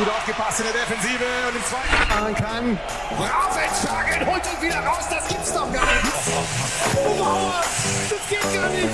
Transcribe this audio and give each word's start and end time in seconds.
gut 0.00 0.08
aufgepasst 0.08 0.60
in 0.60 0.64
der 0.64 0.72
Defensive 0.72 1.24
und 1.48 1.56
im 1.56 1.64
zweiten 1.64 2.08
machen 2.08 2.34
kann. 2.34 2.78
Rausentschlagen, 3.18 4.26
holt 4.26 4.42
ihn 4.46 4.62
wieder 4.66 4.80
raus, 4.80 5.04
das 5.10 5.28
gibt's 5.28 5.52
doch 5.52 5.70
gar 5.72 5.84
nicht. 5.84 6.04
Oh, 6.96 7.22
Mauer, 7.22 7.60
das 8.08 8.28
geht 8.30 8.54
gar 8.54 8.68
nicht. 8.70 8.88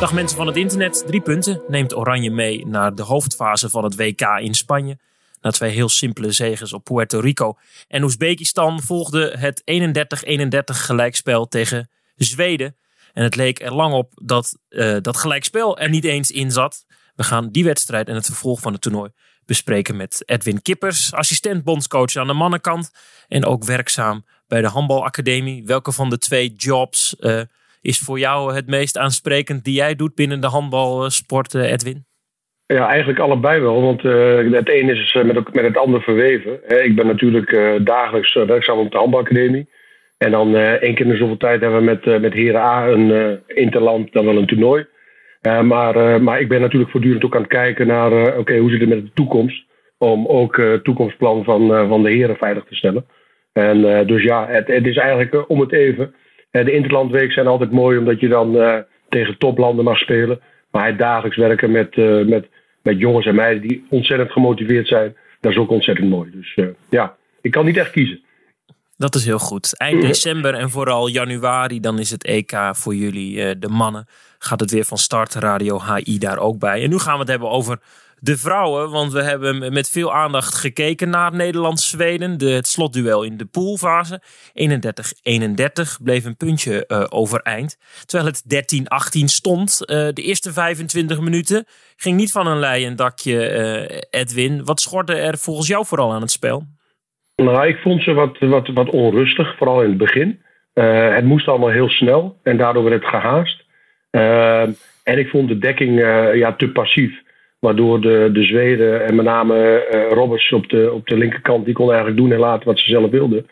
Dag 0.00 0.12
mensen 0.12 0.36
van 0.36 0.46
het 0.46 0.56
internet, 0.56 1.04
drie 1.06 1.20
punten 1.20 1.62
neemt 1.68 1.94
Oranje 1.94 2.30
mee 2.30 2.66
naar 2.66 2.94
de 2.94 3.02
hoofdfase 3.02 3.70
van 3.70 3.84
het 3.84 3.96
WK 3.96 4.20
in 4.40 4.54
Spanje. 4.54 4.98
Na 5.40 5.50
twee 5.50 5.70
heel 5.70 5.88
simpele 5.88 6.32
zegens 6.32 6.72
op 6.72 6.84
Puerto 6.84 7.20
Rico 7.20 7.58
en 7.88 8.02
Oezbekistan 8.02 8.82
volgde 8.82 9.34
het 9.38 9.62
31-31 10.72 10.76
gelijkspel 10.76 11.48
tegen 11.48 11.90
Zweden. 12.16 12.76
En 13.12 13.22
het 13.22 13.36
leek 13.36 13.60
er 13.60 13.74
lang 13.74 13.94
op 13.94 14.12
dat 14.22 14.58
uh, 14.68 14.96
dat 15.00 15.16
gelijkspel 15.16 15.78
er 15.78 15.88
niet 15.88 16.04
eens 16.04 16.30
in 16.30 16.50
zat. 16.50 16.84
We 17.14 17.22
gaan 17.22 17.50
die 17.50 17.64
wedstrijd 17.64 18.08
en 18.08 18.14
het 18.14 18.26
vervolg 18.26 18.60
van 18.60 18.72
het 18.72 18.82
toernooi 18.82 19.10
bespreken 19.44 19.96
met 19.96 20.22
Edwin 20.26 20.62
Kippers, 20.62 21.12
assistent 21.12 21.64
bondscoach 21.64 22.16
aan 22.16 22.26
de 22.26 22.32
mannenkant 22.32 22.90
en 23.28 23.44
ook 23.44 23.64
werkzaam 23.64 24.24
bij 24.48 24.60
de 24.60 24.68
handbalacademie. 24.68 25.64
Welke 25.64 25.92
van 25.92 26.10
de 26.10 26.18
twee 26.18 26.54
jobs 26.56 27.16
uh, 27.18 27.40
is 27.80 27.98
voor 27.98 28.18
jou 28.18 28.54
het 28.54 28.66
meest 28.66 28.98
aansprekend 28.98 29.64
die 29.64 29.74
jij 29.74 29.94
doet 29.94 30.14
binnen 30.14 30.40
de 30.40 30.46
handbalsport, 30.46 31.54
Edwin? 31.54 32.09
Ja, 32.72 32.88
eigenlijk 32.88 33.18
allebei 33.18 33.60
wel. 33.60 33.82
Want 33.82 34.04
uh, 34.04 34.52
het 34.52 34.68
een 34.68 34.88
is 34.88 35.12
met, 35.12 35.54
met 35.54 35.64
het 35.64 35.76
ander 35.76 36.02
verweven. 36.02 36.84
ik 36.84 36.94
ben 36.94 37.06
natuurlijk 37.06 37.50
uh, 37.50 37.72
dagelijks 37.84 38.34
werkzaam 38.34 38.78
op 38.78 38.90
de 38.90 38.96
handbalacademie. 38.98 39.68
En 40.18 40.30
dan 40.30 40.56
één 40.56 40.94
keer 40.94 41.06
in 41.06 41.16
zoveel 41.16 41.36
tijd 41.36 41.60
hebben 41.60 41.78
we 41.78 41.84
met, 41.84 42.20
met 42.20 42.32
Heren 42.32 42.60
A 42.60 42.88
een 42.88 43.40
interland, 43.46 44.12
dan 44.12 44.24
wel 44.24 44.36
een 44.36 44.46
toernooi. 44.46 44.86
maar, 45.62 46.22
maar 46.22 46.40
ik 46.40 46.48
ben 46.48 46.60
natuurlijk 46.60 46.90
voortdurend 46.90 47.24
ook 47.24 47.34
aan 47.34 47.40
het 47.40 47.50
kijken 47.50 47.86
naar, 47.86 48.38
oké, 48.38 48.56
hoe 48.56 48.70
zit 48.70 48.80
het 48.80 48.88
met 48.88 49.02
de 49.02 49.12
toekomst? 49.14 49.64
Om 49.98 50.26
ook 50.26 50.56
het 50.56 50.84
toekomstplan 50.84 51.44
van, 51.44 51.88
van 51.88 52.02
de 52.02 52.10
heren 52.10 52.36
veilig 52.36 52.64
te 52.64 52.74
stellen. 52.74 53.06
En 53.52 54.06
dus 54.06 54.22
ja, 54.22 54.46
het, 54.48 54.66
het 54.66 54.86
is 54.86 54.96
eigenlijk 54.96 55.50
om 55.50 55.60
het 55.60 55.72
even. 55.72 56.14
de 56.50 56.72
Interlandweek 56.72 57.32
zijn 57.32 57.46
altijd 57.46 57.70
mooi 57.70 57.98
omdat 57.98 58.20
je 58.20 58.28
dan 58.28 58.84
tegen 59.08 59.38
toplanden 59.38 59.84
mag 59.84 59.98
spelen. 59.98 60.40
Maar 60.70 60.86
het 60.86 60.98
dagelijks 60.98 61.36
werken 61.36 61.70
met, 61.70 61.96
met 62.26 62.48
met 62.82 62.98
jongens 62.98 63.26
en 63.26 63.34
meiden 63.34 63.68
die 63.68 63.86
ontzettend 63.88 64.32
gemotiveerd 64.32 64.86
zijn. 64.86 65.16
Dat 65.40 65.52
is 65.52 65.58
ook 65.58 65.70
ontzettend 65.70 66.08
mooi. 66.08 66.30
Dus 66.30 66.56
uh, 66.56 66.66
ja, 66.90 67.16
ik 67.40 67.50
kan 67.50 67.64
niet 67.64 67.76
echt 67.76 67.90
kiezen. 67.90 68.20
Dat 68.96 69.14
is 69.14 69.24
heel 69.24 69.38
goed. 69.38 69.76
Eind 69.76 70.02
december 70.02 70.54
en 70.54 70.70
vooral 70.70 71.08
januari, 71.08 71.80
dan 71.80 71.98
is 71.98 72.10
het 72.10 72.24
EK 72.24 72.52
voor 72.72 72.94
jullie, 72.94 73.36
uh, 73.36 73.50
de 73.58 73.68
mannen. 73.68 74.06
Gaat 74.38 74.60
het 74.60 74.70
weer 74.70 74.84
van 74.84 74.98
start. 74.98 75.34
Radio 75.34 75.80
HI 75.82 76.18
daar 76.18 76.38
ook 76.38 76.58
bij. 76.58 76.82
En 76.82 76.90
nu 76.90 76.98
gaan 76.98 77.12
we 77.12 77.20
het 77.20 77.28
hebben 77.28 77.50
over 77.50 77.78
de 78.20 78.36
vrouwen. 78.36 78.90
Want 78.90 79.12
we 79.12 79.22
hebben 79.22 79.72
met 79.72 79.90
veel 79.90 80.14
aandacht 80.14 80.54
gekeken 80.54 81.10
naar 81.10 81.34
Nederland-Zweden. 81.34 82.44
Het 82.44 82.66
slotduel 82.66 83.22
in 83.22 83.36
de 83.36 83.46
poolfase. 83.46 84.20
31-31 86.00 86.02
bleef 86.02 86.24
een 86.24 86.36
puntje 86.36 86.84
uh, 86.88 87.04
overeind. 87.08 87.78
Terwijl 88.06 88.30
het 88.30 88.42
13-18 89.20 89.24
stond. 89.24 89.80
Uh, 89.80 89.96
de 89.96 90.22
eerste 90.22 90.52
25 90.52 91.20
minuten 91.20 91.64
ging 91.96 92.16
niet 92.16 92.32
van 92.32 92.46
een 92.46 92.58
leien 92.58 92.96
dakje, 92.96 93.52
uh, 93.90 93.98
Edwin. 94.20 94.64
Wat 94.64 94.80
schorde 94.80 95.14
er 95.14 95.38
volgens 95.38 95.68
jou 95.68 95.86
vooral 95.86 96.12
aan 96.12 96.20
het 96.20 96.30
spel? 96.30 96.62
Nou, 97.36 97.66
ik 97.66 97.78
vond 97.78 98.02
ze 98.02 98.12
wat, 98.12 98.38
wat, 98.38 98.68
wat 98.68 98.90
onrustig, 98.90 99.56
vooral 99.56 99.82
in 99.82 99.88
het 99.88 99.98
begin. 99.98 100.42
het 101.14 101.24
moest 101.24 101.48
allemaal 101.48 101.70
heel 101.70 101.88
snel 101.88 102.38
en 102.42 102.56
daardoor 102.56 102.84
werd 102.84 103.02
het 103.02 103.10
gehaast. 103.10 103.64
en 105.02 105.18
ik 105.18 105.28
vond 105.28 105.48
de 105.48 105.58
dekking 105.58 105.98
ja, 106.34 106.52
te 106.56 106.68
passief. 106.68 107.28
Waardoor 107.60 108.00
de, 108.00 108.30
de 108.32 108.42
Zweden 108.42 109.06
en 109.06 109.14
met 109.14 109.24
name 109.24 109.86
uh, 110.12 110.52
op 110.52 110.68
de, 110.68 110.92
op 110.92 111.06
de 111.06 111.16
linkerkant, 111.16 111.64
die 111.64 111.74
kon 111.74 111.88
eigenlijk 111.88 112.16
doen 112.16 112.32
en 112.32 112.38
laten 112.38 112.66
wat 112.66 112.78
ze 112.78 112.90
zelf 112.90 113.10
wilden. 113.10 113.46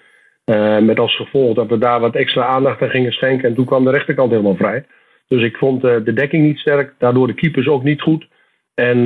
Uh, 0.44 0.78
met 0.78 0.98
als 0.98 1.16
gevolg 1.16 1.54
dat 1.54 1.68
we 1.68 1.78
daar 1.78 2.00
wat 2.00 2.14
extra 2.14 2.44
aandacht 2.44 2.82
aan 2.82 2.90
gingen 2.90 3.12
schenken. 3.12 3.48
En 3.48 3.54
toen 3.54 3.64
kwam 3.64 3.84
de 3.84 3.90
rechterkant 3.90 4.30
helemaal 4.30 4.56
vrij. 4.56 4.84
Dus 5.28 5.42
ik 5.42 5.56
vond 5.56 5.84
uh, 5.84 5.96
de 6.04 6.12
dekking 6.12 6.44
niet 6.44 6.58
sterk, 6.58 6.94
daardoor 6.98 7.26
de 7.26 7.34
keepers 7.34 7.68
ook 7.68 7.82
niet 7.82 8.00
goed. 8.00 8.28
En 8.74 9.02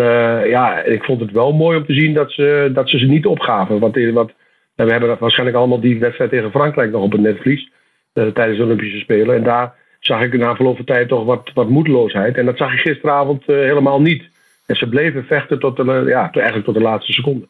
ja, 0.48 0.82
ik 0.82 1.04
vond 1.04 1.20
het 1.20 1.30
wel 1.30 1.52
mooi 1.52 1.76
om 1.78 1.86
te 1.86 1.94
zien 1.94 2.14
dat 2.14 2.32
ze, 2.32 2.70
dat 2.74 2.88
ze 2.88 2.98
ze 2.98 3.06
niet 3.06 3.26
opgaven. 3.26 3.78
Want, 3.78 3.96
wat, 4.12 4.32
we 4.74 4.90
hebben 4.90 5.16
waarschijnlijk 5.18 5.58
allemaal 5.58 5.80
die 5.80 5.98
wedstrijd 5.98 6.30
tegen 6.30 6.50
Frankrijk 6.50 6.90
nog 6.90 7.02
op 7.02 7.12
het 7.12 7.20
netvlies. 7.20 7.70
tijdens 8.12 8.56
de 8.56 8.64
Olympische 8.64 8.98
Spelen. 8.98 9.36
En 9.36 9.42
daar 9.42 9.74
zag 10.00 10.22
ik 10.22 10.38
na 10.38 10.54
verloop 10.54 10.76
van 10.76 10.84
tijd 10.84 11.08
toch 11.08 11.24
wat, 11.24 11.50
wat 11.54 11.68
moedeloosheid. 11.68 12.36
En 12.36 12.46
dat 12.46 12.56
zag 12.56 12.72
ik 12.72 12.78
gisteravond 12.78 13.46
helemaal 13.46 14.00
niet. 14.00 14.31
En 14.66 14.76
ze 14.76 14.88
bleven 14.88 15.24
vechten 15.24 15.58
tot, 15.58 15.76
de, 15.76 16.04
ja, 16.06 16.30
eigenlijk 16.32 16.64
tot 16.64 16.74
de 16.74 16.80
laatste 16.80 17.12
seconde. 17.12 17.48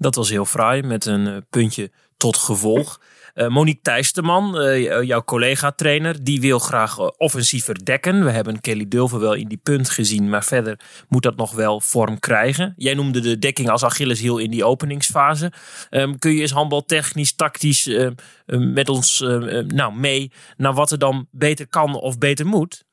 Dat 0.00 0.14
was 0.14 0.30
heel 0.30 0.44
fraai, 0.44 0.82
met 0.82 1.06
een 1.06 1.26
eh, 1.26 1.36
puntje 1.50 1.90
tot 2.16 2.36
gevolg. 2.36 3.00
Uh, 3.34 3.48
Monique 3.48 3.80
Thijsterman, 3.82 4.62
uh, 4.62 5.02
jouw 5.02 5.24
collega-trainer, 5.24 6.24
die 6.24 6.40
wil 6.40 6.58
graag 6.58 6.98
offensiever 6.98 7.84
dekken. 7.84 8.24
We 8.24 8.30
hebben 8.30 8.60
Kelly 8.60 8.88
Dulver 8.88 9.20
wel 9.20 9.34
in 9.34 9.48
die 9.48 9.60
punt 9.62 9.90
gezien, 9.90 10.28
maar 10.28 10.44
verder 10.44 10.80
moet 11.08 11.22
dat 11.22 11.36
nog 11.36 11.54
wel 11.54 11.80
vorm 11.80 12.18
krijgen. 12.18 12.74
Jij 12.76 12.94
noemde 12.94 13.20
de 13.20 13.38
dekking 13.38 13.68
als 13.68 13.84
Achilleshiel 13.84 14.38
in 14.38 14.50
die 14.50 14.64
openingsfase. 14.64 15.52
Um, 15.90 16.18
kun 16.18 16.34
je 16.34 16.40
eens 16.40 16.50
handbaltechnisch, 16.50 17.34
tactisch 17.34 17.90
met 18.46 18.88
ons 18.88 19.20
nou, 19.66 19.94
mee 19.94 20.32
naar 20.56 20.74
wat 20.74 20.90
er 20.90 20.98
dan 20.98 21.26
beter 21.30 21.68
kan 21.68 21.94
of 21.94 22.18
beter 22.18 22.46
moet? 22.46 22.84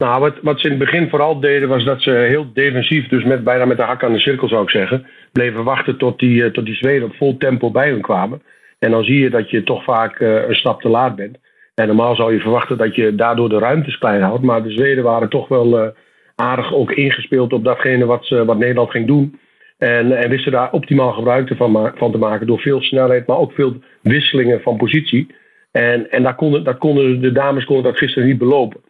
Nou, 0.00 0.20
wat, 0.20 0.34
wat 0.42 0.60
ze 0.60 0.64
in 0.64 0.70
het 0.70 0.84
begin 0.84 1.08
vooral 1.08 1.40
deden 1.40 1.68
was 1.68 1.84
dat 1.84 2.02
ze 2.02 2.10
heel 2.10 2.52
defensief, 2.52 3.08
dus 3.08 3.24
met, 3.24 3.44
bijna 3.44 3.64
met 3.64 3.76
de 3.76 3.82
hak 3.82 4.04
aan 4.04 4.12
de 4.12 4.18
cirkel 4.18 4.48
zou 4.48 4.62
ik 4.62 4.70
zeggen, 4.70 5.06
bleven 5.32 5.64
wachten 5.64 5.98
tot 5.98 6.18
die, 6.18 6.42
uh, 6.42 6.50
tot 6.50 6.64
die 6.64 6.74
Zweden 6.74 7.08
op 7.08 7.14
vol 7.14 7.36
tempo 7.36 7.70
bij 7.70 7.90
hun 7.90 8.00
kwamen. 8.00 8.42
En 8.78 8.90
dan 8.90 9.04
zie 9.04 9.18
je 9.18 9.30
dat 9.30 9.50
je 9.50 9.62
toch 9.62 9.84
vaak 9.84 10.20
uh, 10.20 10.48
een 10.48 10.54
stap 10.54 10.80
te 10.80 10.88
laat 10.88 11.16
bent. 11.16 11.38
En 11.74 11.86
normaal 11.86 12.14
zou 12.14 12.32
je 12.32 12.40
verwachten 12.40 12.78
dat 12.78 12.94
je 12.94 13.14
daardoor 13.14 13.48
de 13.48 13.58
ruimtes 13.58 13.98
klein 13.98 14.22
houdt. 14.22 14.42
Maar 14.42 14.62
de 14.62 14.70
Zweden 14.70 15.04
waren 15.04 15.28
toch 15.28 15.48
wel 15.48 15.78
uh, 15.78 15.88
aardig 16.34 16.74
ook 16.74 16.92
ingespeeld 16.92 17.52
op 17.52 17.64
datgene 17.64 18.04
wat, 18.04 18.26
ze, 18.26 18.44
wat 18.44 18.58
Nederland 18.58 18.90
ging 18.90 19.06
doen. 19.06 19.38
En, 19.78 20.12
en 20.18 20.30
wisten 20.30 20.52
daar 20.52 20.72
optimaal 20.72 21.12
gebruik 21.12 21.52
van, 21.56 21.92
van 21.94 22.12
te 22.12 22.18
maken 22.18 22.46
door 22.46 22.60
veel 22.60 22.82
snelheid, 22.82 23.26
maar 23.26 23.38
ook 23.38 23.52
veel 23.52 23.74
wisselingen 24.02 24.60
van 24.60 24.76
positie. 24.76 25.34
En, 25.70 26.10
en 26.10 26.22
daar 26.22 26.34
konden, 26.34 26.64
daar 26.64 26.78
konden, 26.78 27.20
de 27.20 27.32
dames 27.32 27.64
konden 27.64 27.84
dat 27.84 27.98
gisteren 27.98 28.28
niet 28.28 28.38
belopen. 28.38 28.80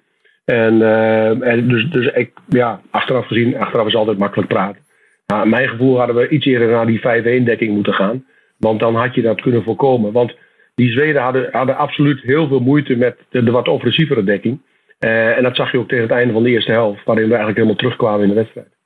En, 0.51 0.75
uh, 0.75 1.49
en 1.49 1.69
dus, 1.69 1.91
dus 1.91 2.07
ik, 2.07 2.33
ja, 2.49 2.81
achteraf 2.91 3.27
gezien, 3.27 3.57
achteraf 3.57 3.87
is 3.87 3.95
altijd 3.95 4.19
makkelijk 4.19 4.49
praten. 4.49 4.83
Maar 5.27 5.49
mijn 5.49 5.69
gevoel 5.69 5.99
hadden 5.99 6.17
we 6.17 6.29
iets 6.29 6.47
eerder 6.47 6.69
naar 6.69 6.87
die 6.87 7.01
5-1-dekking 7.01 7.73
moeten 7.75 7.95
gaan. 7.95 8.25
Want 8.57 8.81
dan 8.81 8.95
had 8.95 9.15
je 9.15 9.23
dat 9.23 9.41
kunnen 9.41 9.63
voorkomen. 9.63 10.13
Want 10.13 10.35
die 10.75 10.91
Zweden 10.91 11.23
hadden, 11.23 11.49
hadden 11.53 11.77
absoluut 11.77 12.21
heel 12.23 12.49
veel 12.49 12.61
moeite 12.61 12.97
met 12.97 13.17
de, 13.31 13.51
wat 13.51 13.69
offensievere 13.69 14.25
dekking. 14.25 14.61
Uh, 15.01 15.37
en 15.37 15.43
dat 15.43 15.57
zag 15.57 15.73
je 15.73 15.79
ook 15.79 15.89
tegen 15.89 16.05
het 16.05 16.13
einde 16.13 16.33
van 16.33 16.43
de 16.43 16.51
eerste 16.51 16.73
helft, 16.73 17.05
waarin 17.05 17.25
we 17.25 17.35
eigenlijk 17.35 17.59
helemaal 17.59 17.81
terugkwamen 17.81 18.23
in 18.23 18.29
de 18.29 18.35
wedstrijd 18.35 18.80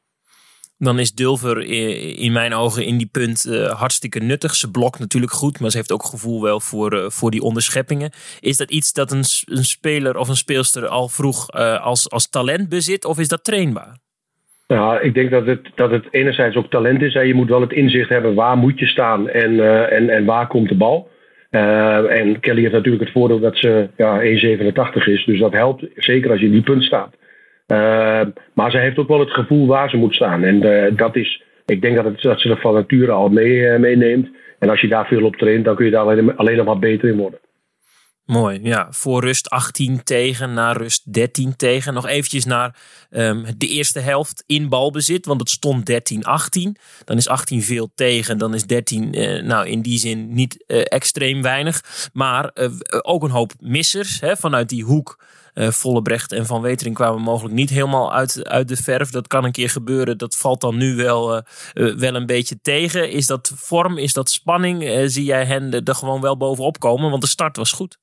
dan 0.78 0.98
is 0.98 1.12
Dulver 1.12 1.62
in 2.18 2.32
mijn 2.32 2.54
ogen 2.54 2.84
in 2.84 2.98
die 2.98 3.08
punt 3.12 3.46
uh, 3.48 3.66
hartstikke 3.66 4.18
nuttig. 4.18 4.54
Ze 4.54 4.70
blokt 4.70 4.98
natuurlijk 4.98 5.32
goed, 5.32 5.60
maar 5.60 5.70
ze 5.70 5.76
heeft 5.76 5.92
ook 5.92 6.04
gevoel 6.04 6.42
wel 6.42 6.60
voor, 6.60 6.94
uh, 6.94 7.04
voor 7.08 7.30
die 7.30 7.42
onderscheppingen. 7.42 8.10
Is 8.40 8.56
dat 8.56 8.70
iets 8.70 8.92
dat 8.92 9.12
een, 9.12 9.24
een 9.56 9.64
speler 9.64 10.16
of 10.16 10.28
een 10.28 10.36
speelster 10.36 10.86
al 10.86 11.08
vroeg 11.08 11.54
uh, 11.54 11.84
als, 11.84 12.10
als 12.10 12.30
talent 12.30 12.68
bezit 12.68 13.04
of 13.04 13.18
is 13.18 13.28
dat 13.28 13.44
trainbaar? 13.44 14.02
Nou, 14.68 15.00
ik 15.00 15.14
denk 15.14 15.30
dat 15.30 15.46
het, 15.46 15.60
dat 15.74 15.90
het 15.90 16.04
enerzijds 16.10 16.56
ook 16.56 16.70
talent 16.70 17.02
is. 17.02 17.12
Je 17.12 17.34
moet 17.34 17.48
wel 17.48 17.60
het 17.60 17.72
inzicht 17.72 18.08
hebben 18.08 18.34
waar 18.34 18.56
moet 18.56 18.78
je 18.78 18.86
staan 18.86 19.28
en, 19.28 19.60
en, 19.90 20.08
en 20.08 20.24
waar 20.24 20.46
komt 20.46 20.68
de 20.68 20.76
bal. 20.76 21.08
en 21.50 22.40
Kelly 22.40 22.60
heeft 22.60 22.72
natuurlijk 22.72 23.04
het 23.04 23.12
voordeel 23.12 23.40
dat 23.40 23.56
ze 23.56 23.88
ja, 23.96 24.20
1,87 24.20 25.04
is. 25.04 25.24
Dus 25.24 25.40
dat 25.40 25.52
helpt 25.52 25.86
zeker 25.96 26.30
als 26.30 26.40
je 26.40 26.46
in 26.46 26.52
die 26.52 26.62
punt 26.62 26.84
staat. 26.84 27.14
Uh, 27.66 28.20
maar 28.54 28.70
ze 28.70 28.78
heeft 28.78 28.98
ook 28.98 29.08
wel 29.08 29.20
het 29.20 29.30
gevoel 29.30 29.66
waar 29.66 29.90
ze 29.90 29.96
moet 29.96 30.14
staan. 30.14 30.42
En 30.42 30.66
uh, 30.66 30.96
dat 30.96 31.16
is, 31.16 31.42
ik 31.66 31.82
denk 31.82 31.96
dat, 31.96 32.04
het, 32.04 32.22
dat 32.22 32.40
ze 32.40 32.48
er 32.48 32.60
van 32.60 32.74
nature 32.74 33.12
al 33.12 33.28
mee, 33.28 33.52
uh, 33.52 33.78
meeneemt. 33.78 34.28
En 34.58 34.70
als 34.70 34.80
je 34.80 34.88
daar 34.88 35.06
veel 35.06 35.24
op 35.24 35.36
traint, 35.36 35.64
dan 35.64 35.76
kun 35.76 35.84
je 35.84 35.90
daar 35.90 36.34
alleen, 36.36 36.56
nog 36.56 36.66
maar 36.66 36.78
beter 36.78 37.08
in 37.08 37.16
worden. 37.16 37.38
Mooi, 38.24 38.60
ja. 38.62 38.86
Voor 38.90 39.24
rust 39.24 39.50
18 39.50 40.02
tegen, 40.02 40.54
na 40.54 40.72
rust 40.72 41.12
13 41.12 41.56
tegen. 41.56 41.94
Nog 41.94 42.06
eventjes 42.06 42.44
naar 42.44 42.76
um, 43.10 43.44
de 43.56 43.68
eerste 43.68 44.00
helft 44.00 44.44
in 44.46 44.68
balbezit, 44.68 45.26
want 45.26 45.40
het 45.40 45.50
stond 45.50 45.90
13-18. 45.90 45.94
Dan 47.04 47.16
is 47.16 47.28
18 47.28 47.62
veel 47.62 47.90
tegen, 47.94 48.38
dan 48.38 48.54
is 48.54 48.66
13 48.66 49.18
uh, 49.18 49.42
nou 49.42 49.66
in 49.68 49.82
die 49.82 49.98
zin 49.98 50.34
niet 50.34 50.64
extreem 50.66 51.42
weinig. 51.42 51.80
Maar 52.12 52.50
ook 53.02 53.22
een 53.22 53.30
hoop 53.30 53.52
missers 53.60 54.20
hè, 54.20 54.36
vanuit 54.36 54.68
die 54.68 54.84
hoek 54.84 55.18
Uh, 55.54 55.68
Vollebrecht 55.68 56.32
en 56.32 56.46
Van 56.46 56.62
Wetering 56.62 56.94
kwamen 56.94 57.22
mogelijk 57.22 57.54
niet 57.54 57.70
helemaal 57.70 58.14
uit, 58.14 58.48
uit 58.48 58.68
de 58.68 58.76
verf. 58.76 59.10
Dat 59.10 59.26
kan 59.26 59.44
een 59.44 59.52
keer 59.52 59.68
gebeuren. 59.68 60.18
Dat 60.18 60.36
valt 60.36 60.60
dan 60.60 60.76
nu 60.76 60.96
wel, 60.96 61.42
wel 61.72 62.14
een 62.14 62.26
beetje 62.26 62.60
tegen. 62.62 63.10
Is 63.10 63.26
dat 63.26 63.52
vorm? 63.56 63.98
Is 63.98 64.12
dat 64.12 64.30
spanning? 64.30 65.02
zie 65.04 65.24
jij 65.24 65.44
hen 65.44 65.82
er 65.84 65.94
gewoon 65.94 66.20
wel 66.20 66.36
bovenop 66.36 66.78
komen? 66.78 67.10
Want 67.10 67.22
de 67.22 67.28
start 67.28 67.56
was 67.56 67.72
goed. 67.72 67.98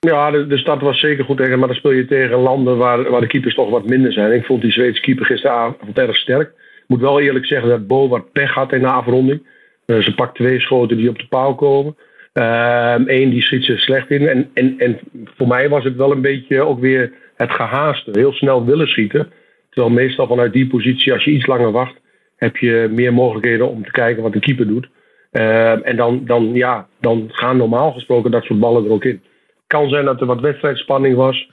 Ja, 0.00 0.30
de, 0.30 0.58
start 0.58 0.80
was 0.80 1.00
zeker 1.00 1.24
goed. 1.24 1.38
Maar 1.38 1.68
dan 1.68 1.74
speel 1.74 1.90
je 1.90 2.06
tegen 2.06 2.38
landen 2.38 2.76
waar, 2.76 3.10
waar 3.10 3.20
de 3.20 3.26
keepers 3.26 3.54
toch 3.54 3.70
wat 3.70 3.86
minder 3.86 4.12
zijn. 4.12 4.32
Ik 4.32 4.44
vond 4.44 4.62
die 4.62 4.72
Zweedse 4.72 5.00
keeper 5.00 5.26
gisteravond 5.26 5.98
erg 5.98 6.16
sterk. 6.16 6.48
Ik 6.48 6.84
moet 6.86 7.00
wel 7.00 7.20
eerlijk 7.20 7.46
zeggen 7.46 7.68
dat 7.68 7.86
Bo 7.86 8.08
wat 8.08 8.32
pech 8.32 8.54
had 8.54 8.72
in 8.72 8.80
de 8.80 8.86
afronding. 8.86 9.46
ze 9.86 10.12
pakt 10.16 10.34
twee 10.34 10.60
schoten 10.60 10.96
die 10.96 11.08
op 11.08 11.18
de 11.18 11.26
paal 11.28 11.54
komen. 11.54 11.96
Eén 12.38 13.06
ehm, 13.06 13.30
die 13.30 13.42
schiet 13.42 13.64
ze 13.64 13.76
slecht 13.76 14.10
in. 14.10 14.28
En, 14.28 14.50
en, 14.54 14.74
en 14.78 14.98
voor 15.36 15.48
mij 15.48 15.68
was 15.68 15.84
het 15.84 15.96
wel 15.96 16.12
een 16.12 16.20
beetje 16.20 16.62
ook 16.62 16.80
weer 16.80 17.12
het 17.36 17.50
gehaaste. 17.50 18.10
Heel 18.12 18.32
snel 18.32 18.64
willen 18.64 18.88
schieten. 18.88 19.32
Terwijl 19.70 19.94
meestal 19.94 20.26
vanuit 20.26 20.52
die 20.52 20.66
positie, 20.66 21.12
als 21.12 21.24
je 21.24 21.30
iets 21.30 21.46
langer 21.46 21.72
wacht, 21.72 22.00
heb 22.36 22.56
je 22.56 22.88
meer 22.90 23.12
mogelijkheden 23.12 23.68
om 23.68 23.84
te 23.84 23.90
kijken 23.90 24.22
wat 24.22 24.32
de 24.32 24.40
keeper 24.40 24.66
doet. 24.66 24.88
Ehm, 25.30 25.80
en 25.82 25.96
dan, 25.96 26.24
dan, 26.24 26.54
ja, 26.54 26.86
dan 27.00 27.28
gaan 27.32 27.56
normaal 27.56 27.92
gesproken 27.92 28.30
dat 28.30 28.44
soort 28.44 28.60
ballen 28.60 28.84
er 28.84 28.90
ook 28.90 29.04
in. 29.04 29.22
Kan 29.66 29.88
zijn 29.88 30.04
dat 30.04 30.20
er 30.20 30.26
wat 30.26 30.40
wedstrijdspanning 30.40 31.16
was. 31.16 31.50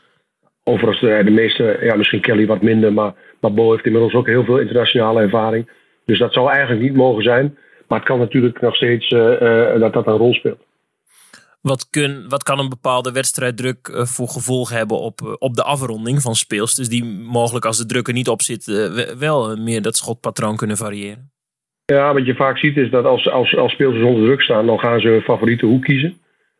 Overigens, 0.63 0.99
de, 0.99 1.21
de 1.23 1.31
meeste, 1.31 1.77
ja, 1.81 1.95
misschien 1.95 2.21
Kelly 2.21 2.45
wat 2.45 2.61
minder, 2.61 2.93
maar, 2.93 3.13
maar 3.39 3.53
Bo 3.53 3.71
heeft 3.71 3.85
inmiddels 3.85 4.13
ook 4.13 4.27
heel 4.27 4.43
veel 4.43 4.59
internationale 4.59 5.21
ervaring. 5.21 5.69
Dus 6.05 6.19
dat 6.19 6.33
zou 6.33 6.49
eigenlijk 6.49 6.81
niet 6.81 6.95
mogen 6.95 7.23
zijn. 7.23 7.57
Maar 7.87 7.99
het 7.99 8.07
kan 8.07 8.19
natuurlijk 8.19 8.61
nog 8.61 8.75
steeds 8.75 9.11
uh, 9.11 9.79
dat 9.79 9.93
dat 9.93 10.07
een 10.07 10.17
rol 10.17 10.33
speelt. 10.33 10.65
Wat, 11.71 11.89
kun, 11.89 12.25
wat 12.29 12.43
kan 12.43 12.59
een 12.59 12.69
bepaalde 12.69 13.11
wedstrijddruk 13.11 13.87
uh, 13.87 14.01
voor 14.01 14.27
gevolgen 14.27 14.77
hebben 14.77 14.99
op, 14.99 15.35
op 15.39 15.55
de 15.55 15.63
afronding 15.63 16.21
van 16.21 16.35
speels? 16.35 16.75
Dus 16.75 16.89
die 16.89 17.03
mogelijk 17.39 17.65
als 17.65 17.77
de 17.77 17.85
druk 17.85 18.07
er 18.07 18.13
niet 18.13 18.29
op 18.29 18.41
zit, 18.41 18.65
wel 19.19 19.55
meer 19.57 19.81
dat 19.81 19.95
schotpatroon 19.95 20.55
kunnen 20.55 20.77
variëren? 20.77 21.31
Ja, 21.85 22.13
wat 22.13 22.25
je 22.25 22.35
vaak 22.35 22.57
ziet 22.57 22.77
is 22.77 22.89
dat 22.89 23.05
als, 23.05 23.29
als, 23.29 23.55
als 23.55 23.71
speelsters 23.71 24.05
onder 24.05 24.23
druk 24.23 24.41
staan, 24.41 24.65
dan 24.65 24.79
gaan 24.79 24.99
ze 24.99 25.09
een 25.09 25.21
favoriete 25.21 25.65
hoek 25.65 25.83
kiezen. 25.83 26.17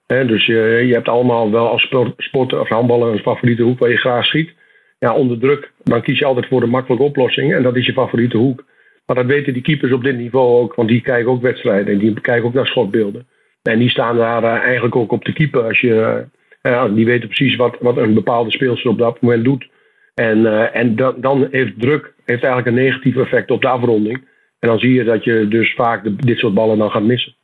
dus 0.08 0.46
je, 0.46 0.84
je 0.88 0.94
hebt 0.94 1.08
allemaal 1.08 1.52
wel 1.52 1.70
als 1.70 1.88
sporter 2.18 2.60
of 2.60 2.70
handballer 2.70 3.14
een 3.14 3.20
favoriete 3.20 3.64
hoek 3.64 3.80
waar 3.80 3.90
je 3.90 3.98
graag 3.98 4.26
schiet. 4.26 4.54
Ja, 5.00 5.16
onder 5.16 5.40
druk, 5.40 5.72
dan 5.84 6.02
kies 6.02 6.20
je 6.20 6.26
altijd 6.26 6.48
voor 6.48 6.60
de 6.60 6.68
makkelijke 6.68 7.04
oplossing 7.04 7.54
en 7.54 7.64
dat 7.64 7.76
is 7.76 7.86
je 7.86 7.94
favoriete 7.94 8.38
hoek. 8.38 8.64
Maar 9.06 9.16
dat 9.16 9.26
weten 9.26 9.54
die 9.54 9.62
keepers 9.62 9.92
op 9.92 10.04
dit 10.04 10.18
niveau 10.18 10.62
ook, 10.62 10.76
want 10.76 10.90
die 10.90 11.02
kijken 11.02 11.32
ook 11.32 11.42
wedstrijden 11.42 11.94
en 11.94 12.00
die 12.00 12.22
kijken 12.22 12.48
ook 12.48 12.54
naar 12.54 12.68
schotbeelden. 12.68 13.28
En 13.68 13.80
die 13.80 13.90
staan 13.90 14.18
daar 14.18 14.44
eh, 14.44 14.50
eigenlijk 14.50 14.96
ook 14.96 15.12
op 15.12 15.24
te 15.24 15.34
keeper. 15.34 15.64
Als 15.64 15.80
je, 15.80 16.26
uh, 16.62 16.86
die 16.94 17.06
weten 17.06 17.28
precies 17.28 17.56
wat, 17.56 17.78
wat 17.80 17.98
een 17.98 18.14
bepaalde 18.14 18.52
speelster 18.52 18.90
op 18.90 18.98
dat 18.98 19.22
moment 19.22 19.44
doet. 19.44 19.70
En, 20.14 20.74
en 20.74 20.96
dan, 20.96 21.48
heeft 21.52 21.80
druk 21.80 22.14
heeft 22.26 22.44
eigenlijk 22.44 22.68
een 22.68 22.84
negatief 22.84 23.16
effect 23.16 23.52
op 23.52 23.62
de 23.62 23.68
afronding. 23.68 24.28
En 24.60 24.70
dan 24.70 24.80
zie 24.80 24.94
je 24.94 25.04
dat 25.04 25.24
je 25.24 25.48
dus 25.48 25.74
vaak 25.74 26.26
dit 26.26 26.38
soort 26.38 26.54
ballen 26.54 26.78
dan 26.78 26.92
gaat 26.92 27.04
missen. 27.04 27.36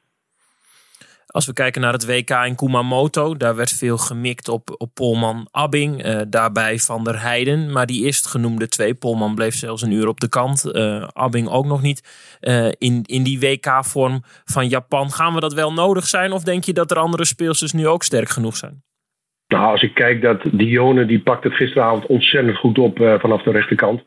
Als 1.31 1.45
we 1.45 1.53
kijken 1.53 1.81
naar 1.81 1.93
het 1.93 2.05
WK 2.05 2.29
in 2.29 2.55
Kumamoto, 2.55 3.37
daar 3.37 3.55
werd 3.55 3.69
veel 3.69 3.97
gemikt 3.97 4.49
op, 4.49 4.75
op 4.77 4.93
Polman 4.93 5.47
Abbing, 5.51 6.05
uh, 6.05 6.21
daarbij 6.27 6.77
Van 6.77 7.03
der 7.03 7.21
Heijden. 7.21 7.71
Maar 7.71 7.85
die 7.85 8.05
eerstgenoemde 8.05 8.67
twee, 8.67 8.93
Polman 8.93 9.35
bleef 9.35 9.53
zelfs 9.53 9.81
een 9.81 9.91
uur 9.91 10.07
op 10.07 10.19
de 10.19 10.29
kant, 10.29 10.71
uh, 10.73 11.07
Abbing 11.13 11.49
ook 11.49 11.65
nog 11.65 11.81
niet. 11.81 12.37
Uh, 12.41 12.65
in, 12.77 13.01
in 13.05 13.23
die 13.23 13.39
WK-vorm 13.39 14.21
van 14.45 14.67
Japan, 14.67 15.11
gaan 15.11 15.33
we 15.33 15.39
dat 15.39 15.53
wel 15.53 15.73
nodig 15.73 16.05
zijn? 16.05 16.31
Of 16.31 16.43
denk 16.43 16.63
je 16.63 16.73
dat 16.73 16.91
er 16.91 16.97
andere 16.97 17.25
speelsters 17.25 17.73
nu 17.73 17.87
ook 17.87 18.03
sterk 18.03 18.29
genoeg 18.29 18.55
zijn? 18.55 18.83
Nou, 19.47 19.71
als 19.71 19.81
ik 19.81 19.93
kijk 19.93 20.21
dat 20.21 20.41
Dione, 20.51 21.05
die 21.05 21.19
pakt 21.19 21.43
het 21.43 21.53
gisteravond 21.53 22.05
ontzettend 22.05 22.57
goed 22.57 22.77
op 22.77 22.97
vanaf 23.19 23.43
de 23.43 23.51
rechterkant. 23.51 24.01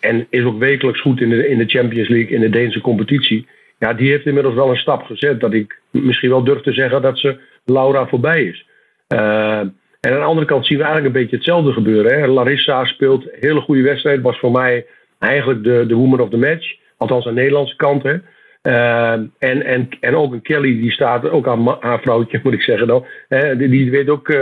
en 0.00 0.26
is 0.30 0.44
ook 0.44 0.58
wekelijks 0.58 1.00
goed 1.00 1.20
in 1.20 1.28
de, 1.28 1.48
in 1.48 1.58
de 1.58 1.66
Champions 1.66 2.08
League, 2.08 2.34
in 2.34 2.40
de 2.40 2.50
Deense 2.50 2.80
competitie 2.80 3.46
ja, 3.78 3.92
die 3.92 4.10
heeft 4.10 4.26
inmiddels 4.26 4.54
wel 4.54 4.70
een 4.70 4.76
stap 4.76 5.02
gezet. 5.02 5.40
Dat 5.40 5.52
ik 5.52 5.80
misschien 5.90 6.30
wel 6.30 6.44
durf 6.44 6.60
te 6.60 6.72
zeggen 6.72 7.02
dat 7.02 7.18
ze 7.18 7.38
Laura 7.64 8.06
voorbij 8.06 8.42
is. 8.42 8.66
Uh, 9.08 9.58
en 10.00 10.12
aan 10.12 10.18
de 10.20 10.26
andere 10.26 10.46
kant 10.46 10.66
zien 10.66 10.78
we 10.78 10.84
eigenlijk 10.84 11.14
een 11.14 11.20
beetje 11.20 11.36
hetzelfde 11.36 11.72
gebeuren. 11.72 12.18
Hè. 12.18 12.26
Larissa 12.26 12.84
speelt 12.84 13.24
een 13.24 13.38
hele 13.40 13.60
goede 13.60 13.82
wedstrijd. 13.82 14.20
Was 14.20 14.38
voor 14.38 14.50
mij 14.50 14.86
eigenlijk 15.18 15.64
de, 15.64 15.84
de 15.88 15.94
woman 15.94 16.20
of 16.20 16.28
the 16.28 16.36
match. 16.36 16.76
Althans 16.96 17.26
aan 17.26 17.34
de 17.34 17.40
Nederlandse 17.40 17.76
kant. 17.76 18.02
Hè. 18.02 18.14
Uh, 18.62 19.12
en, 19.38 19.64
en, 19.64 19.88
en 20.00 20.16
ook 20.16 20.32
een 20.32 20.42
Kelly, 20.42 20.80
die 20.80 20.92
staat 20.92 21.30
ook 21.30 21.48
aan 21.48 21.76
haar 21.80 22.00
vrouwtje, 22.00 22.40
moet 22.42 22.52
ik 22.52 22.62
zeggen. 22.62 22.86
Dan, 22.86 23.06
hè. 23.28 23.56
Die, 23.56 23.68
die 23.68 23.90
weet 23.90 24.08
ook 24.08 24.32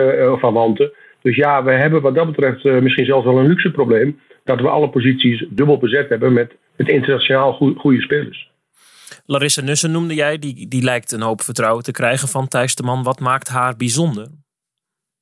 van 0.40 0.52
wanten. 0.52 0.92
Dus 1.22 1.36
ja, 1.36 1.64
we 1.64 1.70
hebben 1.70 2.02
wat 2.02 2.14
dat 2.14 2.26
betreft 2.26 2.64
misschien 2.64 3.06
zelfs 3.06 3.24
wel 3.24 3.38
een 3.38 3.46
luxe 3.46 3.70
probleem. 3.70 4.18
Dat 4.44 4.60
we 4.60 4.68
alle 4.68 4.88
posities 4.88 5.44
dubbel 5.48 5.78
bezet 5.78 6.08
hebben 6.08 6.32
met, 6.32 6.52
met 6.76 6.88
internationaal 6.88 7.52
goede 7.52 8.00
spelers. 8.00 8.52
Larissa 9.26 9.62
Nussen 9.62 9.92
noemde 9.92 10.14
jij, 10.14 10.38
die, 10.38 10.68
die 10.68 10.82
lijkt 10.82 11.12
een 11.12 11.20
hoop 11.20 11.40
vertrouwen 11.40 11.84
te 11.84 11.92
krijgen 11.92 12.28
van 12.28 12.48
Thijs 12.48 12.74
de 12.74 12.82
Man. 12.82 13.02
Wat 13.02 13.20
maakt 13.20 13.48
haar 13.48 13.76
bijzonder? 13.76 14.26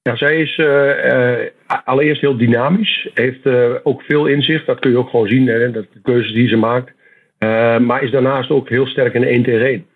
Ja, 0.02 0.16
zij 0.16 0.40
is 0.40 0.56
uh, 0.56 0.66
uh, 0.66 1.49
allereerst 1.84 2.20
heel 2.20 2.37
dynamisch. 2.37 3.08
Heeft 3.14 3.46
uh, 3.46 3.75
ook 3.82 4.02
veel 4.02 4.26
inzicht. 4.26 4.66
Dat 4.66 4.78
kun 4.78 4.90
je 4.90 4.96
ook 4.96 5.10
gewoon 5.10 5.28
zien, 5.28 5.46
hè, 5.46 5.70
dat 5.70 5.87
de 5.93 6.00
keuzes 6.02 6.32
die 6.32 6.49
ze 6.49 6.56
maakt. 6.56 6.93
maar 7.87 8.02
is 8.02 8.10
daarnaast 8.10 8.50
ook 8.50 8.69
heel 8.69 8.87
sterk 8.87 9.14
in 9.14 9.20
de 9.20 9.26
1 9.26 9.43
tegen 9.43 9.66
1. 9.66 9.87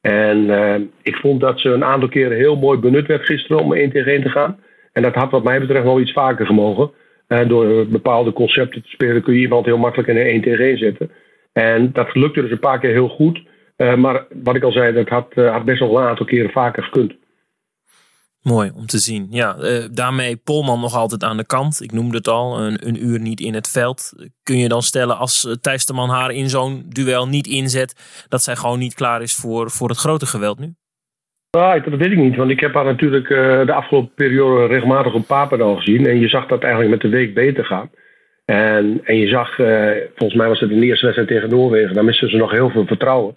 En 0.00 0.90
ik 1.02 1.16
vond 1.16 1.40
dat 1.40 1.60
ze 1.60 1.68
een 1.68 1.84
aantal 1.84 2.08
keren 2.08 2.36
heel 2.36 2.56
mooi 2.56 2.78
benut 2.78 3.06
werd 3.06 3.24
gisteren 3.24 3.62
om 3.62 3.72
1 3.72 3.90
tegen 3.90 4.12
1 4.12 4.22
te 4.22 4.28
gaan. 4.28 4.58
En 4.92 5.02
dat 5.02 5.14
had 5.14 5.30
wat 5.30 5.44
mij 5.44 5.60
betreft 5.60 5.84
wel 5.84 6.00
iets 6.00 6.12
vaker 6.12 6.46
gemogen. 6.46 6.90
door 7.46 7.86
bepaalde 7.86 8.32
concepten 8.32 8.82
te 8.82 8.88
spelen 8.88 9.22
kun 9.22 9.34
je 9.34 9.40
iemand 9.40 9.66
heel 9.66 9.78
makkelijk 9.78 10.08
in 10.08 10.16
een 10.16 10.26
1 10.26 10.42
tegen 10.42 10.64
1 10.64 10.78
zetten. 10.78 11.10
En 11.52 11.92
dat 11.92 12.14
lukte 12.14 12.40
dus 12.40 12.50
een 12.50 12.58
paar 12.58 12.78
keer 12.78 12.90
heel 12.90 13.08
goed. 13.08 13.42
Uh, 13.76 13.94
maar 13.94 14.24
wat 14.42 14.56
ik 14.56 14.62
al 14.62 14.72
zei, 14.72 14.92
dat 14.92 15.08
had, 15.08 15.32
uh, 15.34 15.52
had 15.52 15.64
best 15.64 15.80
wel 15.80 15.98
een 15.98 16.08
aantal 16.08 16.26
keren 16.26 16.50
vaker 16.50 16.82
gekund. 16.82 17.12
Mooi 18.42 18.70
om 18.74 18.86
te 18.86 18.98
zien. 18.98 19.26
Ja, 19.30 19.56
uh, 19.58 19.84
daarmee 19.92 20.36
Polman 20.36 20.80
nog 20.80 20.94
altijd 20.94 21.24
aan 21.24 21.36
de 21.36 21.46
kant. 21.46 21.82
Ik 21.82 21.92
noemde 21.92 22.16
het 22.16 22.28
al, 22.28 22.60
een, 22.60 22.86
een 22.86 23.04
uur 23.04 23.20
niet 23.20 23.40
in 23.40 23.54
het 23.54 23.68
veld. 23.68 24.12
Kun 24.42 24.58
je 24.58 24.68
dan 24.68 24.82
stellen 24.82 25.16
als 25.16 25.56
Thijs 25.60 25.86
de 25.86 25.92
Man 25.92 26.08
haar 26.08 26.30
in 26.30 26.48
zo'n 26.48 26.86
duel 26.88 27.28
niet 27.28 27.46
inzet, 27.46 28.24
dat 28.28 28.42
zij 28.42 28.56
gewoon 28.56 28.78
niet 28.78 28.94
klaar 28.94 29.22
is 29.22 29.34
voor, 29.34 29.70
voor 29.70 29.88
het 29.88 29.98
grote 29.98 30.26
geweld 30.26 30.58
nu? 30.58 30.74
Ah, 31.50 31.84
dat 31.84 31.98
weet 31.98 32.12
ik 32.12 32.18
niet, 32.18 32.36
want 32.36 32.50
ik 32.50 32.60
heb 32.60 32.74
haar 32.74 32.84
natuurlijk 32.84 33.28
de 33.66 33.72
afgelopen 33.72 34.14
periode 34.14 34.66
regelmatig 34.66 35.14
op 35.14 35.26
Papendal 35.26 35.76
gezien. 35.76 36.06
En 36.06 36.20
je 36.20 36.28
zag 36.28 36.46
dat 36.46 36.62
eigenlijk 36.62 36.90
met 36.90 37.00
de 37.00 37.08
week 37.08 37.34
beter 37.34 37.64
gaan. 37.64 37.90
En, 38.44 39.00
en 39.04 39.16
je 39.16 39.28
zag, 39.28 39.54
volgens 40.14 40.38
mij 40.38 40.48
was 40.48 40.60
het 40.60 40.70
in 40.70 40.80
de 40.80 40.86
eerste 40.86 41.04
wedstrijd 41.04 41.30
tegen 41.30 41.48
Noorwegen, 41.48 41.94
daar 41.94 42.04
misten 42.04 42.30
ze 42.30 42.36
nog 42.36 42.50
heel 42.50 42.70
veel 42.70 42.86
vertrouwen. 42.86 43.36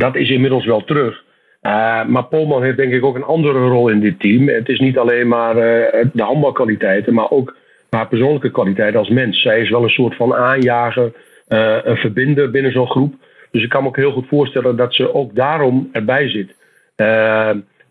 Dat 0.00 0.16
is 0.16 0.30
inmiddels 0.30 0.66
wel 0.66 0.84
terug. 0.84 1.24
Uh, 1.62 2.04
maar 2.04 2.24
Polman 2.24 2.62
heeft 2.62 2.76
denk 2.76 2.92
ik 2.92 3.04
ook 3.04 3.14
een 3.14 3.24
andere 3.24 3.58
rol 3.58 3.88
in 3.88 4.00
dit 4.00 4.20
team. 4.20 4.48
Het 4.48 4.68
is 4.68 4.78
niet 4.78 4.98
alleen 4.98 5.28
maar 5.28 5.54
uh, 5.56 6.06
de 6.12 6.22
handbalkwaliteiten, 6.22 7.14
maar 7.14 7.30
ook 7.30 7.56
haar 7.90 8.08
persoonlijke 8.08 8.50
kwaliteit 8.50 8.96
als 8.96 9.08
mens. 9.08 9.42
Zij 9.42 9.60
is 9.60 9.70
wel 9.70 9.82
een 9.82 9.88
soort 9.88 10.16
van 10.16 10.34
aanjager, 10.34 11.12
uh, 11.48 11.76
een 11.82 11.96
verbinder 11.96 12.50
binnen 12.50 12.72
zo'n 12.72 12.90
groep. 12.90 13.14
Dus 13.50 13.62
ik 13.62 13.68
kan 13.68 13.82
me 13.82 13.88
ook 13.88 13.96
heel 13.96 14.12
goed 14.12 14.28
voorstellen 14.28 14.76
dat 14.76 14.94
ze 14.94 15.14
ook 15.14 15.34
daarom 15.34 15.88
erbij 15.92 16.28
zit. 16.28 16.54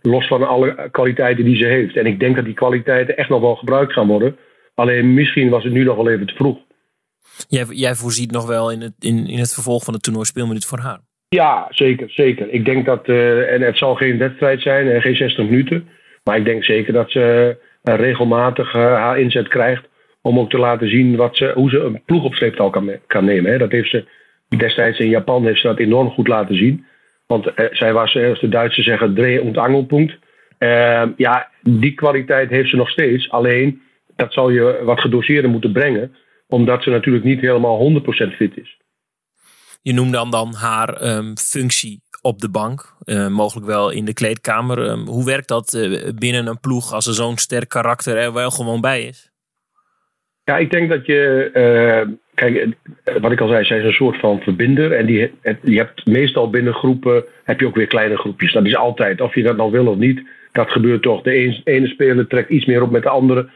los 0.02 0.28
van 0.28 0.48
alle 0.48 0.90
kwaliteiten 0.92 1.46
die 1.46 1.58
ze 1.58 1.66
heeft. 1.66 1.96
En 1.96 2.06
ik 2.06 2.20
denk 2.20 2.36
dat 2.36 2.46
die 2.46 2.54
kwaliteiten 2.54 3.18
echt 3.18 3.30
nog 3.30 3.42
wel 3.42 3.56
gebruikt 3.56 3.94
gaan 3.94 4.08
worden. 4.08 4.38
Alleen 4.76 5.14
misschien 5.14 5.50
was 5.50 5.64
het 5.64 5.74
nu 5.74 5.84
nog 5.84 5.96
wel 5.96 6.10
even 6.10 6.28
te 6.28 6.36
vroeg. 6.36 6.58
Jij, 7.48 7.66
jij 7.70 7.96
voorziet 7.96 8.32
nog 8.32 8.48
wel 8.48 8.72
in 8.72 8.82
het, 8.82 8.94
in, 9.00 9.28
in 9.28 9.40
het 9.40 9.54
vervolg 9.54 9.84
van 9.84 9.94
het 9.94 10.04
toernooi 10.04 10.26
speelminuut 10.26 10.66
voor 10.66 10.80
haar. 10.80 11.09
Ja, 11.30 11.68
zeker, 11.70 12.10
zeker. 12.10 12.50
Ik 12.50 12.66
denk 12.66 12.86
dat, 12.86 13.08
uh, 13.08 13.54
en 13.54 13.62
het 13.62 13.78
zal 13.78 13.96
geen 13.96 14.18
wedstrijd 14.18 14.62
zijn, 14.62 14.88
en 14.88 15.02
geen 15.02 15.16
60 15.16 15.46
minuten. 15.46 15.88
Maar 16.24 16.38
ik 16.38 16.46
denk 16.46 16.64
zeker 16.64 16.94
dat 16.94 17.12
ze 17.12 17.56
uh, 17.84 17.96
regelmatig 17.96 18.72
haar 18.72 19.20
inzet 19.20 19.48
krijgt. 19.48 19.88
Om 20.22 20.40
ook 20.40 20.50
te 20.50 20.58
laten 20.58 20.90
zien 20.90 21.16
wat 21.16 21.38
ze, 21.38 21.52
hoe 21.56 21.70
ze 21.70 21.80
een 21.80 22.02
ploeg 22.06 22.24
op 22.24 22.34
sleeptouw 22.34 22.70
kan, 22.70 22.92
kan 23.08 23.26
nemen. 23.26 23.52
Hè. 23.52 23.58
Dat 23.58 23.72
heeft 23.72 23.90
ze 23.90 24.06
destijds 24.58 25.00
in 25.00 25.10
Japan 25.10 25.46
heeft 25.46 25.62
ze 25.62 25.68
dat 25.68 25.80
enorm 25.80 26.10
goed 26.10 26.28
laten 26.28 26.56
zien. 26.56 26.86
Want 27.28 27.52
zij 27.72 27.94
was, 27.94 28.16
als 28.16 28.40
de 28.40 28.50
Duitsers 28.50 28.86
zeggen, 28.86 29.14
dreh- 29.14 29.44
und 29.44 29.58
angelpunt. 29.58 30.18
ja, 31.16 31.50
die 31.62 31.94
kwaliteit 31.94 32.50
heeft 32.50 32.70
ze 32.70 32.76
nog 32.76 32.90
steeds. 32.90 33.30
Alleen, 33.30 33.82
dat 34.16 34.34
zal 34.34 34.50
je 34.50 34.80
wat 34.84 35.00
gedoseerder 35.00 35.52
moeten 35.52 35.72
brengen. 35.72 36.16
Omdat 36.48 36.84
ze 36.84 36.90
natuurlijk 36.90 37.26
niet 37.26 37.42
helemaal 37.42 37.78
100% 37.78 38.36
fit 38.36 38.58
is. 38.58 38.79
Je 39.82 39.94
noemde 39.94 40.18
dan, 40.18 40.32
dan 40.32 40.54
haar 40.54 41.18
um, 41.18 41.38
functie 41.38 42.02
op 42.22 42.40
de 42.40 42.50
bank, 42.50 42.96
uh, 43.06 43.28
mogelijk 43.28 43.68
wel 43.68 43.90
in 43.90 44.06
de 44.06 44.14
kleedkamer. 44.14 44.90
Um, 44.90 45.08
hoe 45.08 45.26
werkt 45.26 45.48
dat 45.48 45.74
uh, 45.74 46.10
binnen 46.16 46.48
een 46.48 46.60
ploeg 46.60 46.94
als 46.94 47.08
er 47.08 47.14
zo'n 47.14 47.38
sterk 47.38 47.70
karakter 47.70 48.18
er 48.18 48.34
wel 48.34 48.52
gewoon 48.52 48.82
bij 48.82 49.04
is? 49.04 49.32
Ja, 50.44 50.58
ik 50.58 50.72
denk 50.72 50.90
dat 50.90 51.06
je. 51.06 51.50
Uh, 51.54 52.14
kijk, 52.34 52.76
wat 53.22 53.32
ik 53.32 53.42
al 53.42 53.48
zei, 53.48 53.66
zij 53.66 53.78
is 53.78 53.86
een 53.86 53.92
soort 53.92 54.20
van 54.20 54.40
verbinder. 54.40 54.92
En 54.92 55.06
die, 55.06 55.34
je 55.62 55.78
hebt 55.78 56.06
meestal 56.06 56.50
binnen 56.50 56.74
groepen. 56.74 57.24
heb 57.44 57.60
je 57.60 57.66
ook 57.66 57.76
weer 57.76 57.88
kleine 57.88 58.18
groepjes. 58.18 58.54
Dat 58.54 58.66
is 58.66 58.76
altijd, 58.76 59.22
of 59.22 59.36
je 59.36 59.44
dat 59.44 59.58
nou 59.58 59.72
wil 59.72 59.88
of 59.88 59.98
niet. 59.98 60.22
Dat 60.52 60.70
gebeurt 60.70 61.02
toch. 61.02 61.22
De 61.22 61.62
ene 61.64 61.88
speler 61.88 62.28
trekt 62.28 62.50
iets 62.50 62.66
meer 62.66 62.82
op 62.82 62.92
met 62.92 63.04
de 63.04 63.10
andere. 63.10 63.50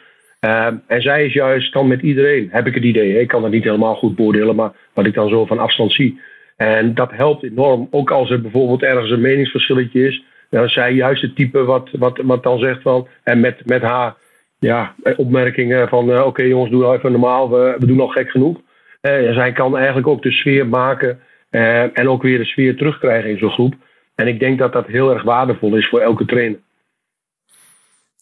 Ehm, 0.44 0.76
en 0.88 1.02
zij 1.02 1.26
is 1.26 1.34
juist, 1.34 1.70
kan 1.72 1.88
met 1.88 2.02
iedereen, 2.02 2.48
heb 2.52 2.68
ik 2.68 2.74
het 2.74 2.84
idee. 2.84 3.20
Ik 3.20 3.28
kan 3.28 3.42
dat 3.42 3.52
niet 3.52 3.64
helemaal 3.64 3.96
goed 3.96 4.16
beoordelen, 4.16 4.56
maar 4.56 4.72
wat 4.94 5.06
ik 5.06 5.14
dan 5.14 5.30
zo 5.30 5.46
van 5.46 5.60
afstand 5.60 5.94
zie. 5.94 6.20
En 6.58 6.94
dat 6.94 7.12
helpt 7.12 7.44
enorm. 7.44 7.88
Ook 7.92 8.12
als 8.12 8.30
er 8.30 8.42
bijvoorbeeld 8.42 8.84
ergens 8.84 9.12
een 9.12 9.22
meningsverschilletje 9.22 10.08
is. 10.08 10.24
Dan 10.50 10.64
is 10.64 10.74
zij 10.74 10.94
juist 10.94 11.22
het 11.22 11.36
type 11.36 11.64
wat, 11.64 11.90
wat, 11.92 12.20
wat 12.24 12.44
dan 12.44 12.60
zegt 12.60 12.82
van. 12.82 13.08
En 13.24 13.40
met, 13.40 13.66
met 13.66 13.82
haar 13.82 14.16
ja, 14.60 14.96
opmerkingen 15.16 15.90
van: 15.90 16.10
uh, 16.10 16.26
oké 16.26 16.44
jongens, 16.44 16.72
doe 16.72 16.82
nou 16.82 16.96
even 16.96 17.12
normaal, 17.12 17.50
we, 17.50 17.76
we 17.80 17.86
doen 17.86 18.00
al 18.00 18.08
gek 18.08 18.30
genoeg. 18.30 18.58
Uh, 19.02 19.34
zij 19.34 19.52
kan 19.52 19.78
eigenlijk 19.78 20.08
ook 20.08 20.22
de 20.22 20.32
sfeer 20.32 20.68
maken. 20.68 21.20
Uh, 21.52 21.98
en 21.98 22.10
ook 22.10 22.22
weer 22.22 22.38
de 22.38 22.46
sfeer 22.46 22.76
terugkrijgen 22.76 23.30
in 23.30 23.38
zo'n 23.38 23.50
groep. 23.50 23.74
En 24.16 24.28
ik 24.28 24.40
denk 24.40 24.60
dat 24.60 24.74
dat 24.74 24.88
heel 24.88 25.14
erg 25.14 25.24
waardevol 25.24 25.76
is 25.76 25.90
voor 25.90 26.00
elke 26.00 26.26
trainer. 26.26 26.60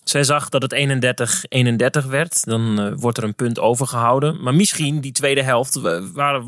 Zij 0.03 0.23
zag 0.23 0.49
dat 0.49 0.61
het 0.61 0.75
31-31 2.05 2.09
werd. 2.09 2.45
Dan 2.45 2.79
uh, 2.79 2.93
wordt 2.95 3.17
er 3.17 3.23
een 3.23 3.35
punt 3.35 3.59
overgehouden. 3.59 4.43
Maar 4.43 4.55
misschien 4.55 5.01
die 5.01 5.11
tweede 5.11 5.43
helft 5.43 5.81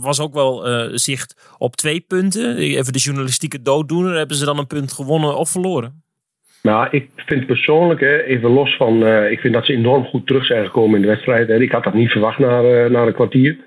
was 0.01 0.19
ook 0.19 0.33
wel 0.33 0.69
uh, 0.69 0.89
zicht 0.91 1.55
op 1.57 1.75
twee 1.75 1.99
punten. 2.07 2.57
Even 2.57 2.93
de 2.93 2.99
journalistieke 2.99 3.61
dooddoener. 3.61 4.17
Hebben 4.17 4.37
ze 4.37 4.45
dan 4.45 4.57
een 4.57 4.67
punt 4.67 4.91
gewonnen 4.91 5.37
of 5.37 5.49
verloren? 5.49 6.01
Nou, 6.61 6.87
ik 6.91 7.09
vind 7.15 7.45
persoonlijk, 7.45 7.99
hè, 7.99 8.21
even 8.21 8.49
los 8.49 8.75
van... 8.75 9.03
Uh, 9.03 9.31
ik 9.31 9.39
vind 9.39 9.53
dat 9.53 9.65
ze 9.65 9.73
enorm 9.73 10.05
goed 10.05 10.27
terug 10.27 10.45
zijn 10.45 10.65
gekomen 10.65 10.95
in 10.95 11.01
de 11.01 11.07
wedstrijd. 11.07 11.47
Hè. 11.47 11.61
Ik 11.61 11.71
had 11.71 11.83
dat 11.83 11.93
niet 11.93 12.11
verwacht 12.11 12.39
na, 12.39 12.61
na 12.87 13.01
een 13.01 13.13
kwartier. 13.13 13.57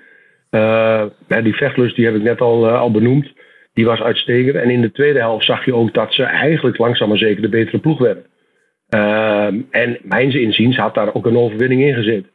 die 1.43 1.55
vechtlust 1.55 1.95
die 1.95 2.05
heb 2.05 2.15
ik 2.15 2.21
net 2.21 2.41
al, 2.41 2.69
al 2.69 2.91
benoemd. 2.91 3.27
Die 3.73 3.85
was 3.85 3.99
uitstekend. 4.01 4.55
En 4.55 4.69
in 4.69 4.81
de 4.81 4.91
tweede 4.91 5.19
helft 5.19 5.45
zag 5.45 5.65
je 5.65 5.73
ook 5.73 5.93
dat 5.93 6.13
ze 6.13 6.23
eigenlijk 6.23 6.77
langzaam 6.77 7.09
maar 7.09 7.17
zeker 7.17 7.41
de 7.41 7.49
betere 7.49 7.79
ploeg 7.79 7.99
werden. 7.99 8.25
Um, 8.89 9.67
en 9.71 9.97
mijns 10.03 10.35
inziens 10.35 10.77
had 10.77 10.93
daar 10.93 11.13
ook 11.13 11.25
een 11.25 11.37
overwinning 11.37 11.81
in 11.81 11.93
gezeten. 11.93 12.29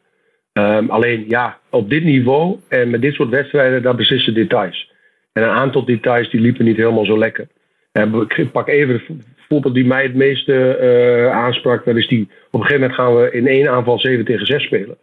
Um, 0.52 0.90
alleen 0.90 1.24
ja, 1.28 1.58
op 1.70 1.90
dit 1.90 2.04
niveau 2.04 2.58
en 2.68 2.90
met 2.90 3.02
dit 3.02 3.14
soort 3.14 3.28
wedstrijden, 3.28 3.82
daar 3.82 3.94
beslissen 3.94 4.34
details. 4.34 4.92
En 5.32 5.42
een 5.42 5.48
aantal 5.48 5.84
details 5.84 6.30
die 6.30 6.40
liepen 6.40 6.64
niet 6.64 6.76
helemaal 6.76 7.04
zo 7.04 7.18
lekker. 7.18 7.48
En 7.92 8.26
ik 8.36 8.52
pak 8.52 8.68
even 8.68 8.94
het 8.94 9.02
voorbeeld 9.48 9.74
die 9.74 9.86
mij 9.86 10.02
het 10.02 10.14
meeste 10.14 10.78
uh, 10.80 11.32
aansprak. 11.36 11.84
Dat 11.84 11.96
is 11.96 12.08
die, 12.08 12.28
op 12.50 12.60
een 12.60 12.66
gegeven 12.66 12.80
moment 12.80 12.98
gaan 12.98 13.16
we 13.16 13.30
in 13.30 13.46
één 13.46 13.70
aanval 13.70 13.98
7 13.98 14.24
tegen 14.24 14.46
6 14.46 14.64
spelen. 14.64 14.96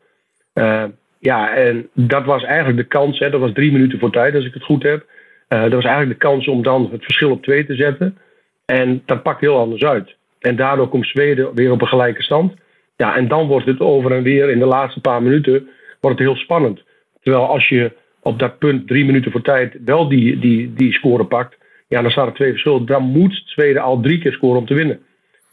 Uh, 0.54 0.84
ja, 1.20 1.56
en 1.56 1.90
dat 1.94 2.26
was 2.26 2.44
eigenlijk 2.44 2.78
de 2.78 2.98
kans. 2.98 3.20
Hè, 3.20 3.30
dat 3.30 3.40
was 3.40 3.54
drie 3.54 3.72
minuten 3.72 4.00
voor 4.00 4.12
tijd, 4.12 4.36
als 4.36 4.46
ik 4.46 4.54
het 4.54 4.64
goed 4.64 4.84
heb. 4.84 5.06
Uh, 5.50 5.62
dat 5.62 5.74
was 5.74 5.84
eigenlijk 5.84 6.20
de 6.20 6.28
kans 6.28 6.48
om 6.48 6.64
dan 6.64 6.90
het 6.92 7.04
verschil 7.04 7.32
op 7.32 7.44
twee 7.44 7.66
te 7.66 7.76
zetten. 7.76 8.18
En 8.66 9.02
dat 9.06 9.24
pakt 9.24 9.42
heel 9.42 9.58
anders 9.58 9.84
uit. 9.84 10.18
En 10.40 10.56
daardoor 10.56 10.90
komt 10.90 11.08
Zweden 11.08 11.56
weer 11.56 11.72
op 11.72 11.82
een 11.82 11.88
gelijke 11.88 12.24
stand. 12.24 12.54
Ja, 12.96 13.16
en 13.16 13.28
dan 13.28 13.48
wordt 13.48 13.66
het 13.66 13.80
over 13.80 14.12
en 14.12 14.24
weer 14.24 14.50
in 14.50 14.60
de 14.60 14.66
laatste 14.66 15.02
paar 15.02 15.22
minuten 15.22 15.68
wordt 16.00 16.20
het 16.20 16.28
heel 16.28 16.38
spannend. 16.38 16.84
Terwijl 17.22 17.46
als 17.46 17.70
je 17.70 17.92
op 18.22 18.40
dat 18.40 18.58
punt 18.58 18.88
drie 18.88 19.06
minuten 19.06 19.32
voor 19.32 19.42
tijd 19.42 19.78
wel 19.86 20.10
die, 20.10 20.40
die, 20.40 20.74
die 20.74 20.94
score 20.94 21.26
pakt, 21.26 21.58
ja, 21.88 22.02
dan 22.02 22.12
staat 22.12 22.28
er 22.28 22.34
twee 22.34 22.52
verschillen. 22.52 22.86
Dan 22.86 23.04
moet 23.04 23.42
Zweden 23.46 23.82
al 23.82 24.00
drie 24.00 24.20
keer 24.20 24.34
scoren 24.34 24.60
om 24.60 24.66
te 24.66 24.74
winnen. 24.74 25.00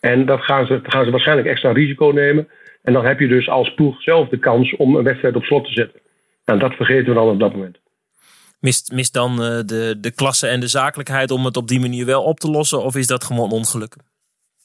En 0.00 0.26
dat 0.26 0.40
gaan 0.40 0.66
ze, 0.66 0.80
gaan 0.82 1.04
ze 1.04 1.10
waarschijnlijk 1.10 1.48
extra 1.48 1.72
risico 1.72 2.06
nemen. 2.06 2.48
En 2.82 2.92
dan 2.92 3.04
heb 3.04 3.20
je 3.20 3.28
dus 3.28 3.48
als 3.48 3.74
ploeg 3.74 4.02
zelf 4.02 4.28
de 4.28 4.38
kans 4.38 4.76
om 4.76 4.96
een 4.96 5.04
wedstrijd 5.04 5.36
op 5.36 5.44
slot 5.44 5.64
te 5.64 5.72
zetten. 5.72 6.00
En 6.44 6.58
dat 6.58 6.74
vergeten 6.74 7.08
we 7.08 7.14
dan 7.14 7.28
op 7.28 7.40
dat 7.40 7.52
moment. 7.52 7.78
Mist, 8.60 8.92
mist 8.92 9.12
dan 9.12 9.30
uh, 9.32 9.38
de, 9.38 9.96
de 10.00 10.10
klasse 10.10 10.46
en 10.46 10.60
de 10.60 10.66
zakelijkheid 10.66 11.30
om 11.30 11.44
het 11.44 11.56
op 11.56 11.68
die 11.68 11.80
manier 11.80 12.06
wel 12.06 12.22
op 12.22 12.40
te 12.40 12.50
lossen? 12.50 12.82
Of 12.82 12.96
is 12.96 13.06
dat 13.06 13.24
gewoon 13.24 13.50
ongeluk? 13.50 13.96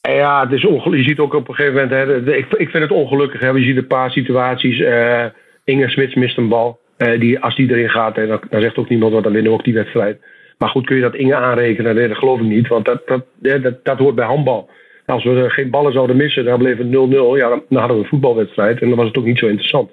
Ja, 0.08 0.42
het 0.42 0.52
is 0.52 0.62
je 0.62 1.02
ziet 1.02 1.18
ook 1.18 1.34
op 1.34 1.48
een 1.48 1.54
gegeven 1.54 1.88
moment. 1.88 2.26
Hè, 2.26 2.36
ik, 2.36 2.46
ik 2.52 2.70
vind 2.70 2.82
het 2.82 2.92
ongelukkig. 2.92 3.40
Hè, 3.40 3.48
je 3.48 3.64
ziet 3.64 3.76
een 3.76 3.86
paar 3.86 4.10
situaties. 4.10 4.78
Uh, 4.78 5.24
Inge 5.64 5.88
Smits 5.88 6.14
mist 6.14 6.36
een 6.36 6.48
bal. 6.48 6.80
Uh, 6.98 7.20
die, 7.20 7.40
als 7.40 7.56
die 7.56 7.70
erin 7.70 7.90
gaat, 7.90 8.16
hè, 8.16 8.26
dan, 8.26 8.40
dan, 8.50 8.60
zegt 8.60 8.76
ook 8.76 8.88
niemand 8.88 9.12
wat. 9.12 9.22
Dan 9.22 9.32
winnen 9.32 9.50
we 9.50 9.58
ook 9.58 9.64
die 9.64 9.74
wedstrijd. 9.74 10.20
Maar 10.58 10.68
goed, 10.68 10.86
kun 10.86 10.96
je 10.96 11.02
dat 11.02 11.14
Inge 11.14 11.34
aanrekenen? 11.34 11.94
Nee, 11.94 12.08
dat 12.08 12.16
geloof 12.16 12.40
ik 12.40 12.46
niet. 12.46 12.68
Want 12.68 12.84
dat, 12.84 13.02
dat, 13.06 13.24
dat, 13.62 13.84
dat 13.84 13.98
hoort 13.98 14.14
bij 14.14 14.26
handbal. 14.26 14.70
Als 15.06 15.24
we 15.24 15.50
geen 15.50 15.70
ballen 15.70 15.92
zouden 15.92 16.16
missen, 16.16 16.44
dan 16.44 16.58
bleef 16.58 16.78
het 16.78 16.86
0-0. 16.86 16.90
Ja, 17.36 17.48
dan, 17.48 17.78
hadden 17.78 17.96
we 17.96 18.02
een 18.02 18.08
voetbalwedstrijd. 18.08 18.80
En 18.80 18.88
dan 18.88 18.98
was 18.98 19.06
het 19.06 19.16
ook 19.16 19.24
niet 19.24 19.38
zo 19.38 19.46
interessant. 19.46 19.90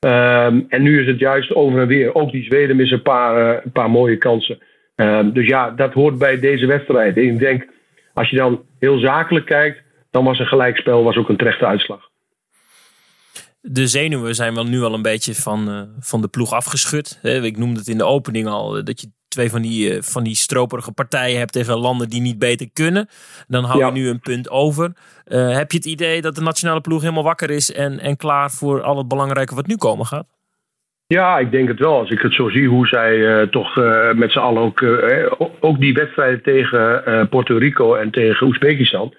Um, 0.00 0.66
en 0.68 0.82
nu 0.82 1.00
is 1.00 1.06
het 1.06 1.18
juist 1.18 1.54
over 1.54 1.80
en 1.80 1.86
weer. 1.86 2.14
Ook 2.14 2.30
die 2.30 2.44
Zweden 2.44 2.76
missen 2.76 2.96
een 2.96 3.02
paar, 3.02 3.60
een 3.64 3.72
paar 3.72 3.90
mooie 3.90 4.16
kansen. 4.16 4.58
Um, 4.96 5.32
dus 5.32 5.46
ja, 5.46 5.70
dat 5.70 5.92
hoort 5.92 6.18
bij 6.18 6.38
deze 6.38 6.66
wedstrijd. 6.66 7.16
ik 7.16 7.38
denk 7.38 7.66
als 8.14 8.30
je 8.30 8.36
dan 8.36 8.62
heel 8.78 8.98
zakelijk 8.98 9.46
kijkt, 9.46 9.82
dan 10.10 10.24
was 10.24 10.38
een 10.38 10.46
gelijkspel 10.46 11.02
was 11.02 11.16
ook 11.16 11.28
een 11.28 11.36
terechte 11.36 11.66
uitslag. 11.66 12.12
De 13.60 13.86
zenuwen 13.86 14.34
zijn 14.34 14.54
wel 14.54 14.64
nu 14.64 14.82
al 14.82 14.94
een 14.94 15.02
beetje 15.02 15.34
van, 15.34 15.68
uh, 15.68 15.82
van 15.98 16.20
de 16.20 16.28
ploeg 16.28 16.52
afgeschud. 16.52 17.18
Ik 17.22 17.56
noemde 17.56 17.78
het 17.78 17.88
in 17.88 17.98
de 17.98 18.04
opening 18.04 18.46
al, 18.46 18.76
eh, 18.76 18.84
dat 18.84 19.00
je 19.00 19.10
twee 19.28 19.50
van 19.50 19.62
die, 19.62 19.94
uh, 19.94 20.02
van 20.02 20.24
die 20.24 20.36
stroperige 20.36 20.92
partijen 20.92 21.38
hebt 21.38 21.52
tegen 21.52 21.78
landen 21.78 22.08
die 22.08 22.20
niet 22.20 22.38
beter 22.38 22.70
kunnen. 22.72 23.08
Dan 23.46 23.64
hou 23.64 23.78
je 23.78 23.84
ja. 23.84 23.90
nu 23.90 24.08
een 24.08 24.20
punt 24.20 24.50
over. 24.50 24.92
Uh, 25.26 25.56
heb 25.56 25.70
je 25.70 25.76
het 25.76 25.86
idee 25.86 26.20
dat 26.20 26.34
de 26.34 26.40
nationale 26.40 26.80
ploeg 26.80 27.00
helemaal 27.00 27.22
wakker 27.22 27.50
is 27.50 27.72
en, 27.72 28.00
en 28.00 28.16
klaar 28.16 28.50
voor 28.50 28.82
al 28.82 28.98
het 28.98 29.08
belangrijke 29.08 29.54
wat 29.54 29.66
nu 29.66 29.76
komen 29.76 30.06
gaat? 30.06 30.26
Ja, 31.06 31.38
ik 31.38 31.50
denk 31.50 31.68
het 31.68 31.78
wel. 31.78 31.98
Als 31.98 32.10
ik 32.10 32.20
het 32.20 32.32
zo 32.32 32.48
zie 32.48 32.68
hoe 32.68 32.86
zij 32.86 33.16
uh, 33.16 33.42
toch 33.42 33.76
uh, 33.76 34.12
met 34.12 34.32
z'n 34.32 34.38
allen 34.38 34.62
ook, 34.62 34.80
uh, 34.80 35.30
ook 35.60 35.80
die 35.80 35.94
wedstrijden 35.94 36.42
tegen 36.42 37.02
Puerto 37.30 37.56
Rico 37.56 37.94
en 37.94 38.10
tegen 38.10 38.46
Oezbekistan. 38.46 39.14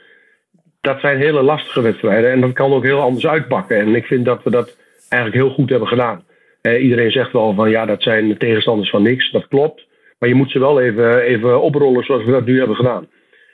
Dat 0.82 1.00
zijn 1.00 1.18
hele 1.18 1.42
lastige 1.42 1.82
wedstrijden 1.82 2.32
en 2.32 2.42
dat 2.42 2.54
kan 2.54 2.74
ook 2.74 2.84
heel 2.84 3.02
anders 3.02 3.28
uitpakken. 3.28 3.78
En 3.80 3.96
ik 3.96 4.06
vind 4.06 4.26
dat 4.26 4.44
we 4.44 4.50
dat 4.50 4.78
eigenlijk 5.10 5.44
heel 5.44 5.54
goed 5.54 5.70
hebben 5.70 5.88
gedaan. 5.88 6.24
iedereen 6.62 7.12
zegt 7.12 7.32
wel 7.32 7.54
van 7.54 7.70
ja, 7.70 7.86
dat 7.86 8.02
zijn 8.02 8.38
tegenstanders 8.38 8.90
van 8.90 9.02
niks. 9.02 9.32
Dat 9.32 9.48
klopt. 9.48 9.88
Maar 10.20 10.30
je 10.30 10.36
moet 10.36 10.52
ze 10.52 10.60
wel 10.60 10.82
even, 10.82 11.22
even 11.22 11.62
oprollen 11.62 12.04
zoals 12.04 12.24
we 12.24 12.32
dat 12.32 12.46
nu 12.46 12.58
hebben 12.58 12.76
gedaan. 12.76 13.08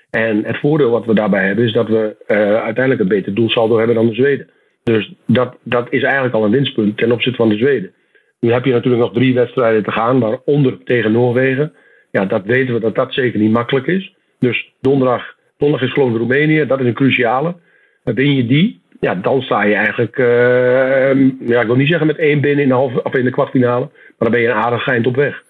En 0.10 0.44
het 0.46 0.60
voordeel 0.60 0.90
wat 0.90 1.06
we 1.06 1.14
daarbij 1.14 1.46
hebben 1.46 1.66
is 1.66 1.74
dat 1.74 1.88
we 1.88 2.16
uiteindelijk 2.64 3.00
een 3.00 3.08
beter 3.08 3.34
doelsaldo 3.34 3.78
hebben 3.78 3.96
dan 3.96 4.08
de 4.08 4.14
Zweden. 4.14 4.50
Dus 4.84 5.14
dat, 5.28 5.58
dat 5.64 5.88
is 5.90 6.04
eigenlijk 6.04 6.34
al 6.34 6.46
een 6.46 6.52
winstpunt 6.52 6.98
ten 6.98 7.12
opzichte 7.12 7.38
van 7.38 7.50
de 7.50 7.58
Zweden. 7.58 7.94
Nu 8.42 8.52
heb 8.52 8.66
je 8.66 8.72
natuurlijk 8.72 9.04
nog 9.04 9.14
drie 9.14 9.34
wedstrijden 9.34 9.84
te 9.84 9.92
gaan, 9.92 10.20
waaronder 10.20 10.84
tegen 10.84 11.12
Noorwegen. 11.12 11.74
Ja, 12.12 12.26
dat 12.26 12.46
weten 12.46 12.74
we 12.74 12.80
dat 12.80 12.96
dat 12.96 13.14
zeker 13.14 13.40
niet 13.40 13.52
makkelijk 13.52 13.88
is. 13.88 14.16
Dus 14.40 14.74
donderdag, 14.80 15.36
donderdag 15.58 15.88
is 15.88 15.94
geloof 15.94 16.12
ik 16.12 16.18
Roemenië, 16.18 16.66
dat 16.66 16.80
is 16.80 16.86
een 16.86 16.94
cruciale. 16.94 17.56
Win 18.04 18.36
je 18.36 18.46
die, 18.46 18.82
ja, 19.00 19.16
dan 19.16 19.42
sta 19.42 19.64
je 19.64 19.76
eigenlijk, 19.76 20.18
uh, 20.18 21.48
ja, 21.48 21.62
ik 21.62 21.68
wil 21.68 21.76
niet 21.76 21.88
zeggen 21.88 22.08
met 22.08 22.18
één 22.18 22.42
binnen 22.42 22.64
in 22.64 22.70
de, 22.70 22.76
halve, 22.76 23.04
of 23.04 23.14
in 23.14 23.24
de 23.24 23.32
kwartfinale, 23.32 23.90
maar 23.90 24.14
dan 24.18 24.32
ben 24.32 24.42
je 24.42 24.48
een 24.48 24.54
aardig 24.54 24.88
eind 24.88 25.08
op 25.08 25.16
weg. 25.16 25.44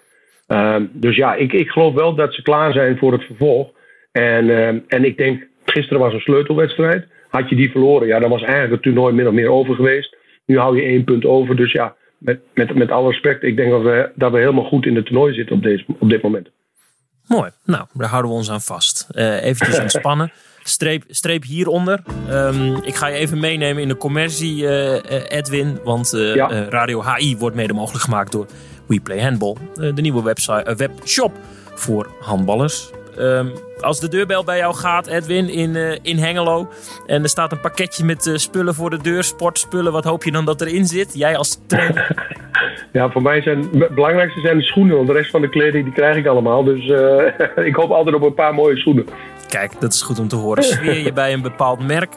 Uh, 0.48 0.75
dus 0.91 1.15
ja, 1.15 1.36
ik, 1.36 1.53
ik 1.53 1.69
geloof 1.69 1.93
wel 1.93 2.15
dat 2.15 2.33
ze 2.33 2.41
klaar 2.41 2.74
zijn 2.74 2.98
voor 2.98 3.12
het 3.12 3.24
vervolg. 3.24 3.71
En, 4.12 4.45
uh, 4.45 4.67
en 4.67 5.05
ik 5.05 5.17
denk, 5.17 5.48
gisteren 5.65 6.00
was 6.00 6.13
een 6.13 6.19
sleutelwedstrijd. 6.19 7.07
Had 7.29 7.50
je 7.50 7.55
die 7.55 7.71
verloren, 7.71 8.07
ja, 8.07 8.19
dan 8.19 8.29
was 8.29 8.41
eigenlijk 8.41 8.71
het 8.71 8.81
toernooi 8.81 9.13
min 9.13 9.27
of 9.27 9.33
meer 9.33 9.50
over 9.50 9.75
geweest. 9.75 10.17
Nu 10.45 10.57
hou 10.57 10.75
je 10.75 10.83
één 10.83 11.03
punt 11.03 11.25
over, 11.25 11.55
dus 11.55 11.71
ja, 11.71 11.95
met, 12.22 12.40
met, 12.54 12.75
met 12.75 12.92
alle 12.92 13.10
respect, 13.10 13.44
ik 13.44 13.56
denk 13.56 13.72
dat 13.72 13.82
we, 13.82 14.12
dat 14.16 14.32
we 14.32 14.38
helemaal 14.38 14.63
goed 14.63 14.86
in 14.86 14.96
het 14.96 15.06
toernooi 15.06 15.34
zitten 15.34 15.56
op, 15.56 15.63
deze, 15.63 15.86
op 16.00 16.10
dit 16.10 16.22
moment. 16.22 16.50
Mooi. 17.28 17.50
Nou, 17.66 17.86
daar 17.94 18.10
houden 18.10 18.32
we 18.32 18.38
ons 18.38 18.51
aan 18.51 18.62
vast. 18.62 19.08
Uh, 19.12 19.44
eventjes 19.44 19.80
ontspannen. 19.80 20.32
Streep, 20.63 21.04
streep 21.08 21.44
hieronder. 21.44 22.04
Um, 22.30 22.75
ik 22.75 22.96
ga 22.96 23.08
je 23.08 23.16
even 23.16 23.40
meenemen 23.40 23.82
in 23.82 23.88
de 23.88 23.98
commercie, 23.98 24.63
uh, 24.63 24.94
Edwin. 25.30 25.80
Want 25.84 26.13
uh, 26.13 26.36
ja. 26.36 26.48
Radio 26.70 27.04
HI 27.04 27.38
wordt 27.38 27.56
mede 27.56 27.74
mogelijk 27.74 28.04
gemaakt 28.04 28.32
door 28.32 28.46
We 28.88 29.00
Play 29.00 29.22
Handball. 29.22 29.56
de 29.74 30.01
nieuwe 30.01 30.24
website, 30.24 30.75
webshop 30.75 31.32
voor 31.74 32.10
handballers. 32.20 32.92
Um, 33.20 33.51
als 33.80 34.00
de 34.00 34.08
deurbel 34.08 34.44
bij 34.44 34.58
jou 34.58 34.75
gaat, 34.75 35.08
Edwin, 35.08 35.50
in, 35.50 35.75
uh, 35.75 35.98
in 36.01 36.18
Hengelo. 36.18 36.68
En 37.06 37.24
er 37.24 37.30
staat 37.30 37.51
een 37.51 37.60
pakketje 37.60 38.06
met 38.06 38.25
uh, 38.25 38.38
spullen 38.38 38.75
voor 38.75 38.89
de 38.89 39.01
deur, 39.01 39.24
sportspullen. 39.24 39.91
Wat 39.91 40.03
hoop 40.03 40.24
je 40.24 40.32
dan 40.32 40.46
dat 40.46 40.62
erin 40.62 40.86
zit? 40.86 41.12
Jij 41.13 41.38
als 41.38 41.60
trainer? 41.68 42.15
ja, 42.91 43.10
voor 43.10 43.22
mij 43.22 43.41
zijn 43.41 43.68
het 43.80 43.96
belangrijkste 43.96 44.39
zijn 44.39 44.58
de 44.58 44.63
schoenen. 44.63 44.96
Want 44.96 45.08
de 45.08 45.13
rest 45.13 45.32
van 45.32 45.41
de 45.41 45.50
kleding 45.50 45.84
die 45.84 45.94
krijg 45.94 46.18
ik 46.18 46.25
allemaal. 46.25 46.63
Dus 46.63 46.86
uh, 46.88 47.65
ik 47.70 47.75
hoop 47.75 47.91
altijd 47.91 48.15
op 48.15 48.24
een 48.24 48.34
paar 48.34 48.53
mooie 48.53 48.77
schoenen. 48.77 49.06
Kijk, 49.48 49.72
dat 49.80 49.94
is 49.94 50.01
goed 50.01 50.20
om 50.20 50.27
te 50.27 50.36
horen. 50.36 50.63
Zweer 50.63 51.03
je 51.03 51.13
bij 51.13 51.34
een 51.34 51.41
bepaald 51.41 51.88
merk? 51.88 52.13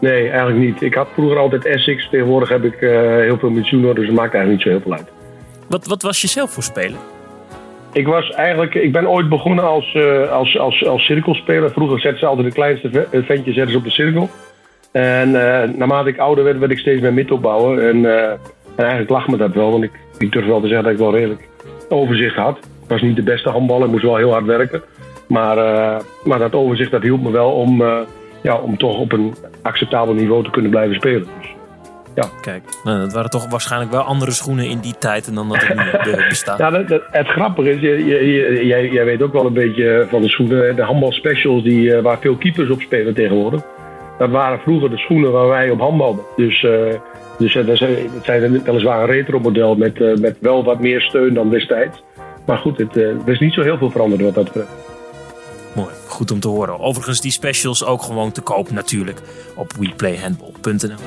Nee, 0.00 0.28
eigenlijk 0.28 0.58
niet. 0.58 0.82
Ik 0.82 0.94
had 0.94 1.08
vroeger 1.14 1.38
altijd 1.38 1.64
Essex. 1.64 2.08
Tegenwoordig 2.10 2.48
heb 2.48 2.64
ik 2.64 2.76
heel 2.80 3.38
veel 3.38 3.50
met 3.50 3.68
Juno. 3.68 3.92
Dus 3.92 4.06
dat 4.06 4.14
maakt 4.14 4.34
eigenlijk 4.34 4.50
niet 4.50 4.62
zo 4.62 4.68
heel 4.68 4.80
veel 4.80 4.92
uit. 4.92 5.08
Wat, 5.68 5.86
wat 5.86 6.02
was 6.02 6.20
je 6.20 6.28
zelf 6.28 6.50
voor 6.50 6.62
speler? 6.62 6.98
Ik 7.92 8.06
was 8.06 8.30
eigenlijk, 8.30 8.74
ik 8.74 8.92
ben 8.92 9.08
ooit 9.08 9.28
begonnen 9.28 9.64
als, 9.64 9.94
uh, 9.94 10.30
als, 10.30 10.58
als, 10.58 10.86
als 10.86 11.04
cirkelspeler. 11.04 11.70
Vroeger 11.70 12.00
zetten 12.00 12.20
ze 12.20 12.26
altijd 12.26 12.46
de 12.46 12.54
kleinste 12.54 13.06
ventje 13.10 13.52
zetten 13.52 13.70
ze 13.70 13.76
op 13.76 13.84
de 13.84 13.90
cirkel. 13.90 14.28
En 14.92 15.28
uh, 15.28 15.62
naarmate 15.76 16.08
ik 16.08 16.18
ouder 16.18 16.44
werd, 16.44 16.58
werd 16.58 16.70
ik 16.70 16.78
steeds 16.78 17.00
meer 17.00 17.12
mid 17.12 17.30
opbouwen. 17.30 17.88
En, 17.88 18.04
en 18.04 18.38
eigenlijk 18.76 19.10
lag 19.10 19.28
me 19.28 19.36
dat 19.36 19.54
wel, 19.54 19.70
want 19.70 19.84
ik, 19.84 19.92
ik 20.18 20.32
durf 20.32 20.46
wel 20.46 20.60
te 20.60 20.66
zeggen 20.66 20.84
dat 20.84 20.92
ik 20.92 20.98
wel 20.98 21.14
redelijk 21.14 21.48
overzicht 21.88 22.36
had. 22.36 22.58
Ik 22.58 22.88
was 22.88 23.02
niet 23.02 23.16
de 23.16 23.22
beste 23.22 23.48
handballer, 23.48 23.84
ik 23.84 23.92
moest 23.92 24.04
wel 24.04 24.16
heel 24.16 24.32
hard 24.32 24.44
werken. 24.44 24.82
Maar, 25.28 25.56
maar 26.24 26.38
dat 26.38 26.54
overzicht 26.54 26.90
dat 26.90 27.02
hielp 27.02 27.22
me 27.22 27.30
wel 27.30 27.50
om, 27.50 27.84
ja, 28.42 28.56
om 28.56 28.76
toch 28.76 28.98
op 28.98 29.12
een 29.12 29.34
acceptabel 29.62 30.14
niveau 30.14 30.44
te 30.44 30.50
kunnen 30.50 30.70
blijven 30.70 30.94
spelen. 30.94 31.26
Dus 31.40 31.54
ja. 32.14 32.28
Kijk, 32.40 32.62
nou, 32.84 33.00
dat 33.00 33.12
waren 33.12 33.30
toch 33.30 33.50
waarschijnlijk 33.50 33.92
wel 33.92 34.02
andere 34.02 34.30
schoenen 34.30 34.64
in 34.64 34.78
die 34.78 34.94
tijd 34.98 35.34
dan 35.34 35.48
dat 35.48 35.66
het 35.66 36.06
nu 36.06 36.26
bestaat. 36.28 36.58
Ja, 36.58 36.70
dat, 36.70 36.88
dat, 36.88 37.02
het 37.10 37.26
grappige 37.26 37.70
is, 37.70 37.80
je, 37.80 38.04
je, 38.06 38.66
jij, 38.66 38.88
jij 38.88 39.04
weet 39.04 39.22
ook 39.22 39.32
wel 39.32 39.46
een 39.46 39.52
beetje 39.52 40.06
van 40.08 40.22
de 40.22 40.28
schoenen, 40.28 40.76
de 40.76 40.82
handbalspecials 40.82 41.62
die, 41.62 42.00
waar 42.00 42.18
veel 42.20 42.36
keepers 42.36 42.70
op 42.70 42.80
spelen 42.80 43.14
tegenwoordig. 43.14 43.62
Dat 44.20 44.30
waren 44.30 44.58
vroeger 44.58 44.90
de 44.90 44.98
schoenen 44.98 45.32
waar 45.32 45.48
wij 45.48 45.70
op 45.70 45.80
handbalden. 45.80 46.24
Dus, 46.36 46.62
uh, 46.62 46.94
dus 47.38 47.54
uh, 47.54 47.66
dat 47.66 47.76
zijn 48.22 48.62
weliswaar 48.62 49.00
een 49.00 49.06
retro 49.06 49.38
model 49.38 49.74
met, 49.74 49.98
uh, 49.98 50.16
met 50.16 50.36
wel 50.40 50.64
wat 50.64 50.80
meer 50.80 51.00
steun 51.00 51.34
dan 51.34 51.50
destijds. 51.50 52.02
Maar 52.46 52.58
goed, 52.58 52.78
het, 52.78 52.96
er 52.96 53.28
is 53.28 53.38
niet 53.38 53.52
zo 53.52 53.62
heel 53.62 53.78
veel 53.78 53.90
veranderd 53.90 54.22
wat 54.22 54.34
dat 54.34 54.44
betreft. 54.44 54.68
Mooi, 55.74 55.88
goed 56.06 56.30
om 56.30 56.40
te 56.40 56.48
horen. 56.48 56.80
Overigens 56.80 57.20
die 57.20 57.30
specials 57.30 57.84
ook 57.84 58.02
gewoon 58.02 58.32
te 58.32 58.40
koop 58.40 58.70
natuurlijk 58.70 59.20
op 59.54 59.72
weplayhandball.nl. 59.72 60.98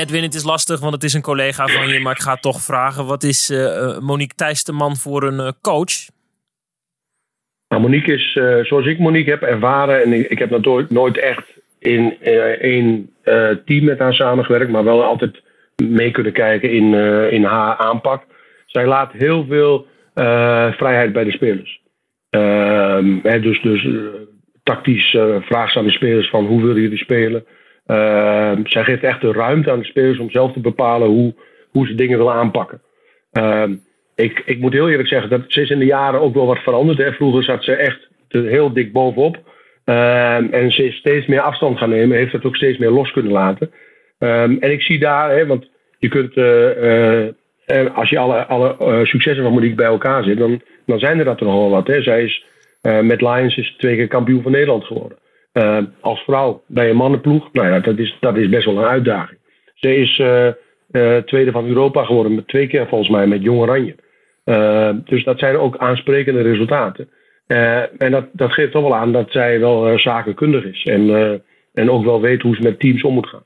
Edwin, 0.00 0.22
het 0.22 0.34
is 0.34 0.44
lastig, 0.44 0.80
want 0.80 0.92
het 0.92 1.02
is 1.02 1.14
een 1.14 1.22
collega 1.22 1.66
van 1.66 1.88
je, 1.88 2.00
maar 2.00 2.16
ik 2.16 2.22
ga 2.22 2.36
toch 2.36 2.60
vragen. 2.60 3.06
Wat 3.06 3.22
is 3.22 3.52
Monique 4.00 4.34
Thijs 4.34 4.64
de 4.64 4.72
man 4.72 4.96
voor 4.96 5.22
een 5.22 5.54
coach? 5.60 5.92
Nou, 7.70 7.82
Monique 7.82 8.12
is, 8.12 8.34
uh, 8.34 8.64
zoals 8.64 8.86
ik 8.86 8.98
Monique 8.98 9.30
heb 9.30 9.42
ervaren, 9.42 10.02
en 10.04 10.30
ik, 10.30 10.38
heb 10.38 10.50
natuurlijk 10.50 10.90
nooit 10.90 11.18
echt 11.18 11.46
in 11.78 12.16
uh, 12.22 12.32
één 12.44 13.10
uh, 13.24 13.48
team 13.64 13.84
met 13.84 13.98
haar 13.98 14.14
samengewerkt, 14.14 14.70
maar 14.70 14.84
wel 14.84 15.04
altijd 15.04 15.42
mee 15.76 16.10
kunnen 16.10 16.32
kijken 16.32 16.70
in, 16.70 16.94
in 17.30 17.44
haar 17.44 17.76
aanpak. 17.76 18.24
Zij 18.66 18.86
laat 18.86 19.12
heel 19.12 19.46
veel 19.48 19.86
vrijheid 20.76 21.12
bij 21.12 21.24
de 21.24 21.32
spelers. 21.32 21.80
Ehm, 22.30 23.18
hè, 23.22 23.40
dus 23.40 23.62
dus 23.62 23.86
tactisch 24.62 25.16
vraagt 25.40 25.72
ze 25.72 25.78
aan 25.78 25.84
de 25.84 25.90
spelers 25.90 26.30
van 26.30 26.46
hoe 26.46 26.62
willen 26.62 26.82
jullie 26.82 26.98
spelen. 26.98 27.44
Ehm, 27.90 28.60
zij 28.64 28.84
geeft 28.84 29.02
echt 29.02 29.20
de 29.20 29.32
ruimte 29.32 29.70
aan 29.70 29.78
de 29.78 29.84
spelers 29.84 30.18
om 30.18 30.30
zelf 30.30 30.52
te 30.52 30.60
bepalen 30.60 31.08
hoe, 31.08 31.34
hoe 31.70 31.86
ze 31.86 31.94
dingen 31.94 32.18
willen 32.18 32.32
aanpakken. 32.32 32.80
Ehm, 33.32 33.74
ik, 34.14 34.42
ik 34.44 34.58
moet 34.58 34.72
heel 34.72 34.88
eerlijk 34.90 35.08
zeggen 35.08 35.30
dat 35.30 35.40
ze 35.46 35.66
in 35.66 35.78
de 35.78 35.84
jaren 35.84 36.20
ook 36.20 36.34
wel 36.34 36.46
wat 36.46 36.58
veranderd. 36.58 36.98
Hè. 36.98 37.12
Vroeger 37.12 37.42
zat 37.42 37.64
ze 37.64 37.72
echt 37.72 38.08
heel 38.28 38.72
dik 38.72 38.92
bovenop. 38.92 39.36
Um, 39.84 40.52
en 40.52 40.70
ze 40.70 40.90
steeds 40.90 41.26
meer 41.26 41.40
afstand 41.40 41.78
gaan 41.78 41.88
nemen. 41.88 42.16
Heeft 42.16 42.32
het 42.32 42.44
ook 42.44 42.56
steeds 42.56 42.78
meer 42.78 42.90
los 42.90 43.10
kunnen 43.10 43.32
laten. 43.32 43.70
En 44.18 44.72
ik 44.72 44.82
zie 44.82 44.98
daar, 44.98 45.30
hè, 45.30 45.46
want 45.46 45.70
je 45.98 46.08
kunt, 46.08 46.36
uh, 46.36 47.24
uh, 47.24 47.96
als 47.96 48.10
je 48.10 48.18
alle, 48.18 48.46
alle 48.46 48.76
uh, 48.80 49.04
successen 49.04 49.44
van 49.44 49.52
Monique 49.52 49.74
bij 49.74 49.86
elkaar 49.86 50.24
zit, 50.24 50.38
dan, 50.38 50.60
dan 50.86 50.98
zijn 50.98 51.18
er 51.18 51.24
dat 51.24 51.40
er 51.40 51.46
nogal 51.46 51.70
wat. 51.70 51.86
Hè. 51.86 52.02
Zij 52.02 52.24
is 52.24 52.44
met 53.02 53.20
Lions 53.20 53.56
is 53.56 53.74
twee 53.78 53.96
keer 53.96 54.08
kampioen 54.08 54.42
van 54.42 54.52
Nederland 54.52 54.84
geworden. 54.84 55.18
Ehm, 55.52 55.84
als 56.00 56.20
vrouw 56.20 56.62
bij 56.66 56.90
een 56.90 56.96
mannenploeg, 56.96 57.52
nou 57.52 57.68
ja, 57.68 57.80
dat 57.80 57.98
is, 57.98 58.16
dat 58.20 58.36
is 58.36 58.48
best 58.48 58.64
wel 58.64 58.78
een 58.78 58.84
uitdaging. 58.84 59.38
Ze 59.74 59.96
is 59.96 60.14
tweede 61.26 61.50
van 61.50 61.66
Europa 61.66 62.04
geworden, 62.04 62.34
met 62.34 62.48
twee 62.48 62.66
keer 62.66 62.88
volgens 62.88 63.10
mij 63.10 63.26
met 63.26 63.42
Jong 63.42 63.60
Oranje. 63.60 63.96
Dus 65.04 65.24
dat 65.24 65.38
zijn 65.38 65.56
ook 65.56 65.76
aansprekende 65.76 66.42
resultaten. 66.42 67.08
En 67.98 68.10
dat, 68.10 68.26
dat 68.32 68.52
geeft 68.52 68.72
toch 68.72 68.82
wel 68.82 68.94
aan 68.94 69.12
dat 69.12 69.30
zij 69.30 69.60
wel 69.60 69.98
zakenkundig 69.98 70.64
is. 70.64 70.84
En, 70.84 71.42
en 71.72 71.90
ook 71.90 72.04
wel 72.04 72.20
weet 72.20 72.42
hoe 72.42 72.54
ze 72.54 72.62
met 72.62 72.80
teams 72.80 73.02
om 73.02 73.14
moet 73.14 73.28
gaan. 73.28 73.44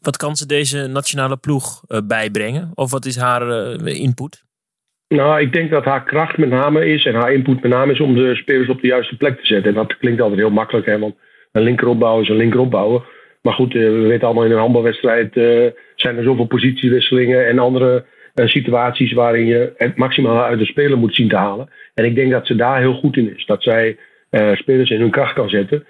Wat 0.00 0.16
kan 0.16 0.36
ze 0.36 0.46
deze 0.46 0.86
nationale 0.86 1.36
ploeg 1.36 1.84
bijbrengen? 2.06 2.70
Of 2.74 2.90
wat 2.90 3.04
is 3.04 3.16
haar 3.16 3.50
input? 3.84 4.46
Nou, 5.08 5.40
ik 5.40 5.52
denk 5.52 5.70
dat 5.70 5.84
haar 5.84 6.04
kracht 6.04 6.38
met 6.38 6.48
name 6.48 6.86
is 6.86 7.06
en 7.06 7.14
haar 7.14 7.32
input 7.32 7.62
met 7.62 7.70
name 7.70 7.92
is 7.92 8.00
om 8.00 8.14
de 8.14 8.34
spelers 8.34 8.68
op 8.68 8.80
de 8.80 8.86
juiste 8.86 9.16
plek 9.16 9.40
te 9.40 9.46
zetten. 9.46 9.68
En 9.70 9.74
dat 9.74 9.96
klinkt 9.96 10.20
altijd 10.20 10.40
heel 10.40 10.50
makkelijk, 10.50 10.86
hè, 10.86 10.98
want 10.98 11.14
een 11.52 11.62
linkeropbouw 11.62 12.20
is 12.20 12.28
een 12.28 12.36
linkeropbouwen. 12.36 13.02
Maar 13.42 13.52
goed, 13.52 13.72
we 13.72 13.90
weten 13.90 14.26
allemaal 14.26 14.44
in 14.44 14.50
een 14.50 14.58
handbalwedstrijd 14.58 15.32
zijn 15.94 16.16
er 16.16 16.22
zoveel 16.22 16.46
positiewisselingen 16.46 17.46
en 17.46 17.58
andere 17.58 18.04
uh, 18.34 18.46
situaties 18.46 19.12
waarin 19.12 19.46
je 19.46 19.72
het 19.76 19.96
maximaal 19.96 20.42
uit 20.42 20.58
de 20.58 20.64
speler 20.64 20.98
moet 20.98 21.14
zien 21.14 21.28
te 21.28 21.36
halen. 21.36 21.70
En 21.94 22.04
ik 22.04 22.14
denk 22.14 22.30
dat 22.30 22.46
ze 22.46 22.54
daar 22.54 22.78
heel 22.78 22.94
goed 22.94 23.16
in 23.16 23.36
is. 23.36 23.46
Dat 23.46 23.62
zij 23.62 23.96
spelers 24.54 24.90
in 24.90 25.00
hun 25.00 25.10
kracht 25.10 25.34
kan 25.34 25.48
zetten. 25.48 25.86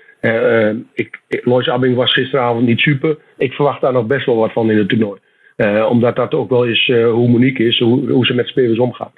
Ik, 0.92 1.20
Lois 1.28 1.68
Abbing 1.68 1.96
was 1.96 2.12
gisteravond 2.12 2.66
niet 2.66 2.80
super. 2.80 3.16
Ik 3.38 3.52
verwacht 3.52 3.80
daar 3.80 3.92
nog 3.92 4.06
best 4.06 4.26
wel 4.26 4.36
wat 4.36 4.52
van 4.52 4.70
in 4.70 4.78
het 4.78 4.88
toernooi. 4.88 5.18
Omdat 5.88 6.16
dat 6.16 6.34
ook 6.34 6.50
wel 6.50 6.64
is 6.64 6.86
hoe 6.86 7.28
Monique 7.28 7.64
is, 7.64 7.78
hoe, 7.78 8.10
hoe, 8.10 8.26
ze 8.26 8.34
met 8.34 8.46
spelers 8.46 8.78
omgaat. 8.78 9.12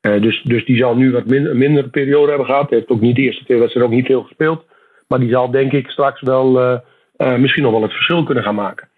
dus, 0.00 0.42
dus 0.42 0.64
die 0.64 0.76
zal 0.76 0.96
nu 0.96 1.12
wat 1.12 1.26
minder, 1.26 1.56
mindere 1.56 1.88
periode 1.88 2.28
hebben 2.28 2.46
gehad. 2.46 2.70
Heeft 2.70 2.88
ook 2.88 3.00
niet 3.00 3.16
de 3.16 3.22
eerste 3.22 3.44
twee 3.44 3.58
wedstrijden 3.58 3.92
ook 3.92 3.98
niet 3.98 4.06
veel 4.06 4.22
gespeeld. 4.22 4.64
Maar 5.08 5.18
die 5.20 5.30
zal 5.30 5.50
denk 5.50 5.72
ik 5.72 5.90
straks 5.90 6.20
wel 6.20 6.80
misschien 7.16 7.62
nog 7.62 7.72
wel 7.72 7.82
het 7.82 7.92
verschil 7.92 8.24
kunnen 8.24 8.44
gaan 8.44 8.54
maken 8.54 8.88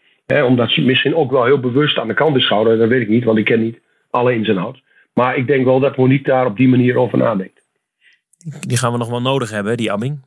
omdat 0.40 0.70
ze 0.70 0.80
misschien 0.80 1.14
ook 1.14 1.30
wel 1.30 1.44
heel 1.44 1.60
bewust 1.60 1.98
aan 1.98 2.08
de 2.08 2.14
kant 2.14 2.36
is 2.36 2.46
gehouden. 2.46 2.78
Dat 2.78 2.88
weet 2.88 3.02
ik 3.02 3.08
niet, 3.08 3.24
want 3.24 3.38
ik 3.38 3.44
ken 3.44 3.60
niet 3.60 3.80
alle 4.10 4.34
ins 4.34 4.48
en 4.48 4.58
outs. 4.58 4.82
Maar 5.14 5.36
ik 5.36 5.46
denk 5.46 5.64
wel 5.64 5.80
dat 5.80 5.96
Monique 5.96 6.30
daar 6.30 6.46
op 6.46 6.56
die 6.56 6.68
manier 6.68 6.96
over 6.96 7.18
nadenkt. 7.18 7.60
Die 8.60 8.76
gaan 8.76 8.92
we 8.92 8.98
nog 8.98 9.10
wel 9.10 9.20
nodig 9.20 9.50
hebben, 9.50 9.76
die 9.76 9.92
Abbing? 9.92 10.20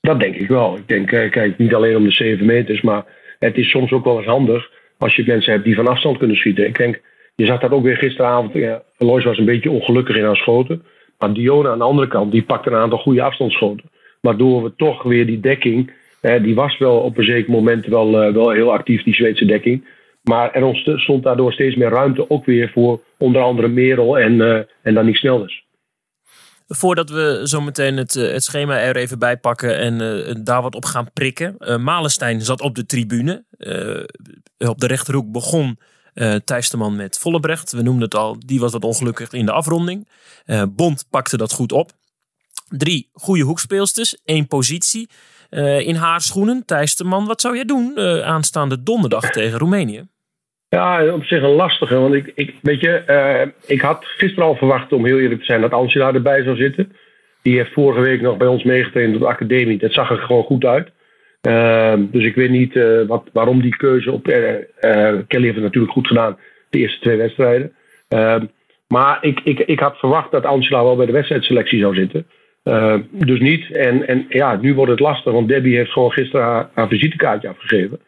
Dat 0.00 0.20
denk 0.20 0.34
ik 0.34 0.48
wel. 0.48 0.76
Ik 0.76 0.88
denk, 0.88 1.12
eh, 1.12 1.30
kijk, 1.30 1.58
niet 1.58 1.74
alleen 1.74 1.96
om 1.96 2.04
de 2.04 2.12
7 2.12 2.46
meters, 2.46 2.80
maar 2.80 3.04
het 3.38 3.56
is 3.56 3.70
soms 3.70 3.92
ook 3.92 4.04
wel 4.04 4.16
eens 4.16 4.26
handig 4.26 4.70
als 4.98 5.16
je 5.16 5.24
mensen 5.26 5.52
hebt 5.52 5.64
die 5.64 5.74
van 5.74 5.86
afstand 5.86 6.18
kunnen 6.18 6.36
schieten. 6.36 6.66
Ik 6.66 6.78
denk, 6.78 7.00
je 7.34 7.46
zag 7.46 7.60
dat 7.60 7.70
ook 7.70 7.82
weer 7.82 7.96
gisteravond. 7.96 8.52
Ja, 8.52 8.82
Lois 8.98 9.24
was 9.24 9.38
een 9.38 9.44
beetje 9.44 9.70
ongelukkig 9.70 10.16
in 10.16 10.24
haar 10.24 10.36
schoten. 10.36 10.82
Maar 11.18 11.32
Diona 11.32 11.70
aan 11.70 11.78
de 11.78 11.84
andere 11.84 12.08
kant, 12.08 12.32
die 12.32 12.42
pakte 12.42 12.70
een 12.70 12.76
aantal 12.76 12.98
goede 12.98 13.22
afstandsschoten. 13.22 13.90
Waardoor 14.20 14.62
we 14.62 14.72
toch 14.76 15.02
weer 15.02 15.26
die 15.26 15.40
dekking 15.40 15.90
die 16.42 16.54
was 16.54 16.78
wel 16.78 16.98
op 16.98 17.18
een 17.18 17.24
zeker 17.24 17.50
moment 17.50 17.86
wel, 17.86 18.26
uh, 18.26 18.34
wel 18.34 18.50
heel 18.50 18.72
actief, 18.72 19.02
die 19.02 19.14
Zweedse 19.14 19.44
dekking. 19.44 19.84
Maar 20.22 20.52
er 20.52 20.64
ontstond 20.64 21.22
daardoor 21.22 21.52
steeds 21.52 21.76
meer 21.76 21.88
ruimte 21.88 22.30
ook 22.30 22.44
weer 22.44 22.70
voor 22.70 23.00
onder 23.18 23.42
andere 23.42 23.68
Merel 23.68 24.18
en, 24.18 24.32
uh, 24.32 24.58
en 24.82 24.94
dan 24.94 25.06
niet 25.06 25.16
snel 25.16 25.44
is. 25.44 25.65
Voordat 26.66 27.10
we 27.10 27.40
zo 27.44 27.60
meteen 27.60 27.96
het, 27.96 28.14
het 28.14 28.44
schema 28.44 28.78
er 28.78 28.96
even 28.96 29.18
bij 29.18 29.36
pakken 29.36 29.78
en 29.78 30.00
uh, 30.00 30.34
daar 30.44 30.62
wat 30.62 30.74
op 30.74 30.84
gaan 30.84 31.12
prikken. 31.12 31.54
Uh, 31.58 31.76
Malenstein 31.76 32.42
zat 32.42 32.60
op 32.60 32.74
de 32.74 32.86
tribune. 32.86 33.44
Uh, 33.58 34.04
op 34.70 34.78
de 34.80 34.86
rechterhoek 34.86 35.32
begon 35.32 35.78
Thijs 36.44 36.70
de 36.70 36.76
Man 36.76 36.96
met 36.96 37.18
Vollebrecht. 37.18 37.72
We 37.72 37.82
noemden 37.82 38.02
het 38.02 38.14
al, 38.14 38.36
die 38.46 38.60
was 38.60 38.72
wat 38.72 38.84
ongelukkig 38.84 39.32
in 39.32 39.46
de 39.46 39.52
afronding. 39.52 40.08
Bond 40.68 41.06
pakte 41.10 41.36
dat 41.36 41.52
goed 41.52 41.72
op. 41.72 41.92
Drie 42.68 43.10
goede 43.12 43.42
hoekspeelsters, 43.42 44.16
één 44.24 44.46
positie. 44.46 45.08
Uh, 45.50 45.80
in 45.80 45.94
haar 45.94 46.20
schoenen. 46.20 46.64
Thijs 46.64 46.96
de 46.96 47.04
Man, 47.04 47.26
wat 47.26 47.40
zou 47.40 47.54
jij 47.54 47.64
doen 47.64 47.92
uh, 47.94 48.22
aanstaande 48.22 48.82
donderdag 48.82 49.30
tegen 49.30 49.58
Roemenië? 49.58 50.08
Ja, 50.68 51.12
op 51.12 51.24
zich 51.24 51.42
een 51.42 51.48
lastige. 51.48 51.98
Want 51.98 52.14
ik, 52.14 52.32
ik, 52.34 52.54
weet 52.62 52.80
je, 52.80 53.02
uh, 53.06 53.52
ik 53.66 53.80
had 53.80 54.04
gisteren 54.04 54.44
al 54.44 54.56
verwacht, 54.56 54.92
om 54.92 55.04
heel 55.04 55.18
eerlijk 55.18 55.40
te 55.40 55.46
zijn, 55.46 55.60
dat 55.60 55.72
Angela 55.72 56.12
erbij 56.12 56.42
zou 56.42 56.56
zitten. 56.56 56.92
Die 57.42 57.56
heeft 57.56 57.72
vorige 57.72 58.00
week 58.00 58.20
nog 58.20 58.36
bij 58.36 58.46
ons 58.46 58.62
meegetraind 58.62 59.14
op 59.14 59.20
de 59.20 59.26
academie. 59.26 59.78
Dat 59.78 59.92
zag 59.92 60.10
er 60.10 60.18
gewoon 60.18 60.44
goed 60.44 60.64
uit. 60.64 60.90
dus 62.12 62.24
ik 62.24 62.34
weet 62.34 62.50
niet 62.50 62.78
wat, 63.06 63.28
waarom 63.32 63.62
die 63.62 63.76
keuze 63.76 64.12
op. 64.12 64.22
Kelly 64.22 65.44
heeft 65.44 65.54
het 65.54 65.64
natuurlijk 65.64 65.92
goed 65.92 66.06
gedaan, 66.06 66.38
de 66.70 66.78
eerste 66.78 67.00
twee 67.00 67.16
wedstrijden. 67.16 67.72
maar 68.88 69.18
ik, 69.20 69.40
ik, 69.44 69.58
ik 69.58 69.80
had 69.80 69.98
verwacht 69.98 70.30
dat 70.30 70.44
Angela 70.44 70.82
wel 70.82 70.96
bij 70.96 71.06
de 71.06 71.12
wedstrijdselectie 71.12 71.80
zou 71.80 71.94
zitten. 71.94 72.26
Uh, 72.68 72.94
dus 73.10 73.40
niet. 73.40 73.70
En, 73.72 74.06
en 74.06 74.26
ja, 74.28 74.56
nu 74.56 74.74
wordt 74.74 74.90
het 74.90 75.00
lastig, 75.00 75.32
want 75.32 75.48
Debbie 75.48 75.76
heeft 75.76 75.90
gewoon 75.90 76.12
gisteren 76.12 76.70
haar 76.74 76.88
visitekaartje 76.88 77.48
afgegeven. 77.48 78.00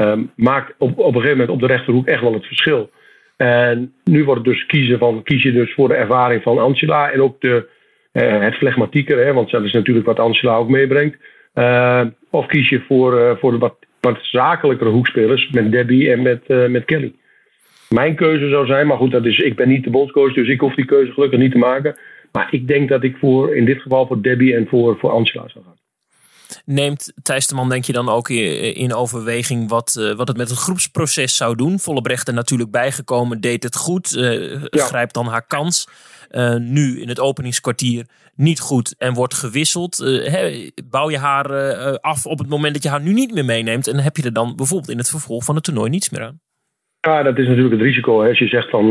Um, 0.00 0.30
maakt 0.36 0.74
op, 0.78 0.98
op 0.98 1.14
een 1.14 1.20
gegeven 1.20 1.30
moment 1.30 1.50
op 1.50 1.60
de 1.60 1.66
rechterhoek 1.66 2.06
echt 2.06 2.20
wel 2.20 2.32
het 2.32 2.46
verschil. 2.46 2.90
En 3.36 3.92
nu 4.04 4.24
wordt 4.24 4.46
het 4.46 4.54
dus 4.54 4.66
kiezen 4.66 4.98
van, 4.98 5.22
kies 5.22 5.42
je 5.42 5.52
dus 5.52 5.74
voor 5.74 5.88
de 5.88 5.94
ervaring 5.94 6.42
van 6.42 6.58
Angela 6.58 7.10
en 7.10 7.22
ook 7.22 7.40
de, 7.40 7.68
uh, 8.12 8.40
het 8.40 8.54
flegmatieker, 8.54 9.24
hè, 9.24 9.32
want 9.32 9.50
dat 9.50 9.64
is 9.64 9.72
natuurlijk 9.72 10.06
wat 10.06 10.18
Angela 10.18 10.56
ook 10.56 10.68
meebrengt. 10.68 11.18
Uh, 11.54 12.02
of 12.30 12.46
kies 12.46 12.68
je 12.68 12.80
voor, 12.80 13.38
voor 13.40 13.50
de 13.50 13.58
wat, 13.58 13.76
wat 14.00 14.18
zakelijkere 14.22 14.90
hoekspelers 14.90 15.50
met 15.50 15.72
Debbie 15.72 16.10
en 16.10 16.22
met, 16.22 16.48
met 16.48 16.84
Kelly. 16.84 17.12
Mijn 17.88 18.14
keuze 18.14 18.48
zou 18.48 18.66
zijn, 18.66 18.86
maar 18.86 18.96
goed, 18.96 19.10
dat 19.10 19.26
is, 19.26 19.38
ik 19.38 19.56
ben 19.56 19.68
niet 19.68 19.84
de 19.84 19.90
bondscoach, 19.90 20.34
dus 20.34 20.48
ik 20.48 20.60
hoef 20.60 20.74
die 20.74 20.84
keuze 20.84 21.12
gelukkig 21.12 21.38
niet 21.38 21.52
te 21.52 21.58
maken. 21.58 21.96
Maar 22.32 22.48
ik 22.50 22.68
denk 22.68 22.88
dat 22.88 23.02
ik 23.02 23.16
voor, 23.16 23.56
in 23.56 23.64
dit 23.64 23.82
geval 23.82 24.06
voor 24.06 24.22
Debbie 24.22 24.54
en 24.54 24.66
voor, 24.68 24.98
voor 24.98 25.10
Angela 25.10 25.48
zou 25.48 25.64
gaan. 25.64 25.79
Neemt 26.64 27.12
Thijs 27.22 27.46
de 27.46 27.54
Man, 27.54 27.68
denk 27.68 27.84
je 27.84 27.92
dan 27.92 28.08
ook 28.08 28.28
in 28.28 28.94
overweging 28.94 29.68
wat, 29.68 29.96
uh, 29.98 30.14
wat 30.14 30.28
het 30.28 30.36
met 30.36 30.48
het 30.48 30.58
groepsproces 30.58 31.36
zou 31.36 31.56
doen? 31.56 31.78
Vollebrecht 31.78 32.28
er 32.28 32.34
natuurlijk 32.34 32.70
bijgekomen, 32.70 33.40
deed 33.40 33.62
het 33.62 33.76
goed, 33.76 34.16
uh, 34.16 34.62
ja. 34.64 34.84
grijpt 34.84 35.14
dan 35.14 35.26
haar 35.26 35.46
kans. 35.46 35.88
Uh, 36.30 36.56
nu 36.56 37.00
in 37.00 37.08
het 37.08 37.20
openingskwartier 37.20 38.06
niet 38.34 38.60
goed 38.60 38.94
en 38.98 39.14
wordt 39.14 39.34
gewisseld. 39.34 39.96
He, 39.96 40.70
bouw 40.90 41.10
je 41.10 41.18
haar 41.18 41.48
af 41.98 42.26
op 42.26 42.38
het 42.38 42.48
moment 42.48 42.74
dat 42.74 42.82
je 42.82 42.88
haar 42.88 43.00
nu 43.00 43.12
niet 43.12 43.32
meer 43.34 43.44
meeneemt 43.44 43.86
en 43.86 43.96
heb 43.96 44.16
je 44.16 44.22
er 44.22 44.32
dan 44.32 44.56
bijvoorbeeld 44.56 44.90
in 44.90 44.98
het 44.98 45.10
vervolg 45.10 45.44
van 45.44 45.54
het 45.54 45.64
toernooi 45.64 45.90
niets 45.90 46.10
meer 46.10 46.22
aan? 46.22 46.40
Ja, 47.00 47.22
dat 47.22 47.38
is 47.38 47.46
natuurlijk 47.46 47.74
het 47.74 47.82
risico. 47.82 48.22
Hè. 48.22 48.28
Als 48.28 48.38
je 48.38 48.48
zegt 48.48 48.70
van 48.70 48.90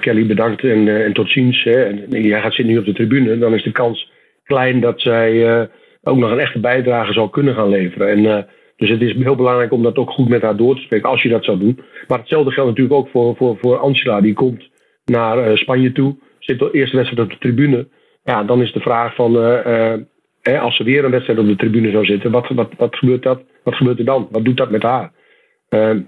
Kelly 0.00 0.26
bedankt 0.26 0.64
en, 0.64 1.04
en 1.04 1.12
tot 1.12 1.30
ziens. 1.30 1.62
Hè, 1.62 1.84
en 1.84 2.22
jij 2.22 2.40
gaat 2.40 2.54
zitten 2.54 2.74
nu 2.74 2.78
op 2.78 2.84
de 2.84 2.92
tribune. 2.92 3.38
Dan 3.38 3.54
is 3.54 3.62
de 3.62 3.72
kans 3.72 4.10
klein 4.44 4.80
dat 4.80 5.00
zij 5.00 5.68
ook 6.02 6.16
nog 6.16 6.30
een 6.30 6.38
echte 6.38 6.60
bijdrage 6.60 7.12
zal 7.12 7.28
kunnen 7.28 7.54
gaan 7.54 7.68
leveren. 7.68 8.08
En 8.08 8.46
Dus 8.76 8.90
het 8.90 9.00
is 9.00 9.14
heel 9.14 9.36
belangrijk 9.36 9.72
om 9.72 9.82
dat 9.82 9.96
ook 9.96 10.10
goed 10.10 10.28
met 10.28 10.42
haar 10.42 10.56
door 10.56 10.74
te 10.74 10.82
spreken, 10.82 11.08
als 11.08 11.22
je 11.22 11.28
dat 11.28 11.44
zou 11.44 11.58
doen. 11.58 11.80
Maar 12.08 12.18
hetzelfde 12.18 12.50
geldt 12.50 12.70
natuurlijk 12.70 12.96
ook 12.96 13.08
voor, 13.08 13.36
voor, 13.36 13.56
voor 13.60 13.78
Angela. 13.78 14.20
Die 14.20 14.34
komt 14.34 14.68
naar 15.04 15.58
Spanje 15.58 15.92
toe, 15.92 16.16
zit 16.38 16.58
de 16.58 16.70
eerste 16.72 16.96
wedstrijd 16.96 17.26
op 17.26 17.32
de 17.32 17.38
tribune. 17.38 17.88
Ja, 18.24 18.44
dan 18.44 18.62
is 18.62 18.72
de 18.72 18.80
vraag 18.80 19.14
van, 19.14 19.36
als 20.60 20.76
ze 20.76 20.84
weer 20.84 21.04
een 21.04 21.10
wedstrijd 21.10 21.38
op 21.38 21.46
de 21.46 21.56
tribune 21.56 21.90
zou 21.90 22.04
zitten, 22.04 22.30
wat, 22.30 22.48
wat, 22.48 22.70
wat, 22.76 22.96
gebeurt, 22.96 23.22
dat, 23.22 23.42
wat 23.64 23.74
gebeurt 23.74 23.98
er 23.98 24.04
dan? 24.04 24.28
Wat 24.30 24.44
doet 24.44 24.56
dat 24.56 24.70
met 24.70 24.82
haar? 24.82 25.12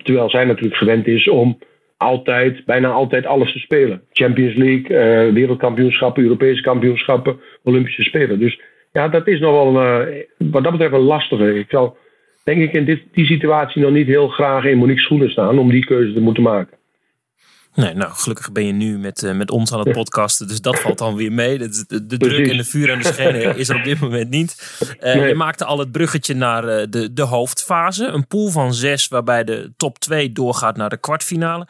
terwijl 0.02 0.30
zij 0.30 0.44
natuurlijk 0.44 0.76
gewend 0.76 1.06
is 1.06 1.28
om 1.28 1.58
altijd, 1.96 2.64
bijna 2.64 2.88
altijd 2.88 3.26
alles 3.26 3.52
te 3.52 3.58
spelen. 3.58 4.02
Champions 4.12 4.54
League, 4.54 5.32
wereldkampioenschappen, 5.32 6.22
Europese 6.22 6.62
kampioenschappen, 6.62 7.40
Olympische 7.62 8.02
Spelen. 8.02 8.38
Dus 8.38 8.60
ja, 8.94 9.08
dat 9.08 9.26
is 9.26 9.40
nog 9.40 9.52
wel 9.52 9.82
uh, 9.82 10.22
wat 10.38 10.62
dat 10.62 10.72
betreft 10.72 10.94
een 10.94 11.00
lastige. 11.00 11.58
Ik 11.58 11.70
zal 11.70 11.96
denk 12.44 12.62
ik 12.62 12.72
in 12.72 12.84
dit, 12.84 13.02
die 13.12 13.26
situatie 13.26 13.82
nog 13.82 13.90
niet 13.90 14.06
heel 14.06 14.28
graag 14.28 14.64
in 14.64 14.78
Monique's 14.78 15.02
schoenen 15.02 15.30
staan 15.30 15.58
om 15.58 15.70
die 15.70 15.84
keuze 15.84 16.12
te 16.12 16.20
moeten 16.20 16.42
maken. 16.42 16.78
Nee, 17.74 17.94
nou, 17.94 18.12
gelukkig 18.12 18.52
ben 18.52 18.66
je 18.66 18.72
nu 18.72 18.98
met, 18.98 19.22
uh, 19.22 19.32
met 19.32 19.50
ons 19.50 19.72
aan 19.72 19.78
het 19.78 19.92
podcasten, 19.92 20.48
dus 20.48 20.60
dat 20.60 20.80
valt 20.80 20.98
dan 20.98 21.16
weer 21.16 21.32
mee. 21.32 21.58
De, 21.58 21.84
de, 21.86 22.06
de 22.06 22.16
druk 22.16 22.50
en 22.50 22.56
de 22.56 22.64
vuur 22.64 22.90
en 22.90 22.98
de 22.98 23.04
schenen 23.04 23.56
is 23.58 23.68
er 23.68 23.76
op 23.76 23.84
dit 23.84 24.00
moment 24.00 24.30
niet. 24.30 24.78
Uh, 25.00 25.14
nee. 25.14 25.28
Je 25.28 25.34
maakte 25.34 25.64
al 25.64 25.78
het 25.78 25.92
bruggetje 25.92 26.34
naar 26.34 26.64
uh, 26.64 26.86
de, 26.90 27.12
de 27.12 27.22
hoofdfase. 27.22 28.06
Een 28.06 28.26
pool 28.26 28.48
van 28.48 28.74
zes 28.74 29.08
waarbij 29.08 29.44
de 29.44 29.72
top 29.76 29.98
2 29.98 30.32
doorgaat 30.32 30.76
naar 30.76 30.90
de 30.90 31.00
kwartfinale. 31.00 31.66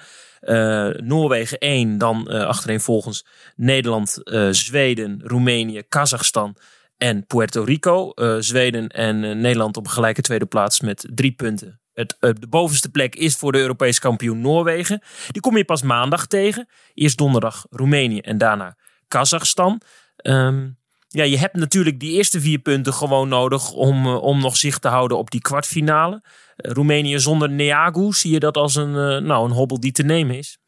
Noorwegen 0.97 1.59
1, 1.59 1.99
dan 1.99 2.29
achterin 2.29 2.81
volgens 2.81 3.27
Nederland, 3.57 4.21
Zweden, 4.51 5.21
Roemenië, 5.25 5.83
Kazachstan 5.89 6.57
en 6.97 7.27
Puerto 7.27 7.63
Rico. 7.63 8.13
Zweden 8.39 8.89
en 8.89 9.41
Nederland 9.41 9.77
op 9.77 9.87
gelijke 9.87 10.23
tweede 10.23 10.47
plaats 10.47 10.81
met 10.81 11.09
drie 11.15 11.33
punten. 11.33 11.79
Het, 11.95 12.17
uh, 12.21 12.31
de 12.39 12.47
bovenste 12.47 12.91
plek 12.91 13.15
is 13.15 13.37
voor 13.37 13.53
de 13.53 13.59
Europese 13.59 14.01
kampioen 14.01 14.41
Noorwegen. 14.41 15.03
Die 15.29 15.43
kom 15.43 15.57
je 15.57 15.65
pas 15.65 15.83
maandag 15.83 16.27
tegen. 16.27 16.69
Eerst 16.95 17.19
donderdag 17.19 17.67
Roemenië 17.71 18.19
en 18.19 18.39
daarna 18.39 18.77
Kazachstan. 19.09 19.81
Um, 20.23 20.77
ja, 21.09 21.25
je 21.25 21.39
hebt 21.39 21.57
natuurlijk 21.57 22.01
die 22.01 22.17
eerste 22.17 22.41
vier 22.41 22.59
punten 22.59 22.93
gewoon 22.93 23.29
nodig 23.29 23.73
om, 23.73 24.07
om 24.07 24.41
nog 24.41 24.57
zicht 24.57 24.83
te 24.83 24.89
houden 24.89 25.19
op 25.19 25.31
die 25.31 25.41
kwartfinale. 25.41 26.23
Roemenië 26.57 27.19
zonder 27.19 27.51
Neagu, 27.51 28.13
zie 28.13 28.33
je 28.33 28.39
dat 28.39 28.57
als 28.57 28.75
een, 28.75 28.93
nou, 29.25 29.45
een 29.45 29.57
hobbel 29.57 29.81
die 29.81 29.93
te 29.93 30.03
nemen 30.03 30.37
is? 30.37 30.59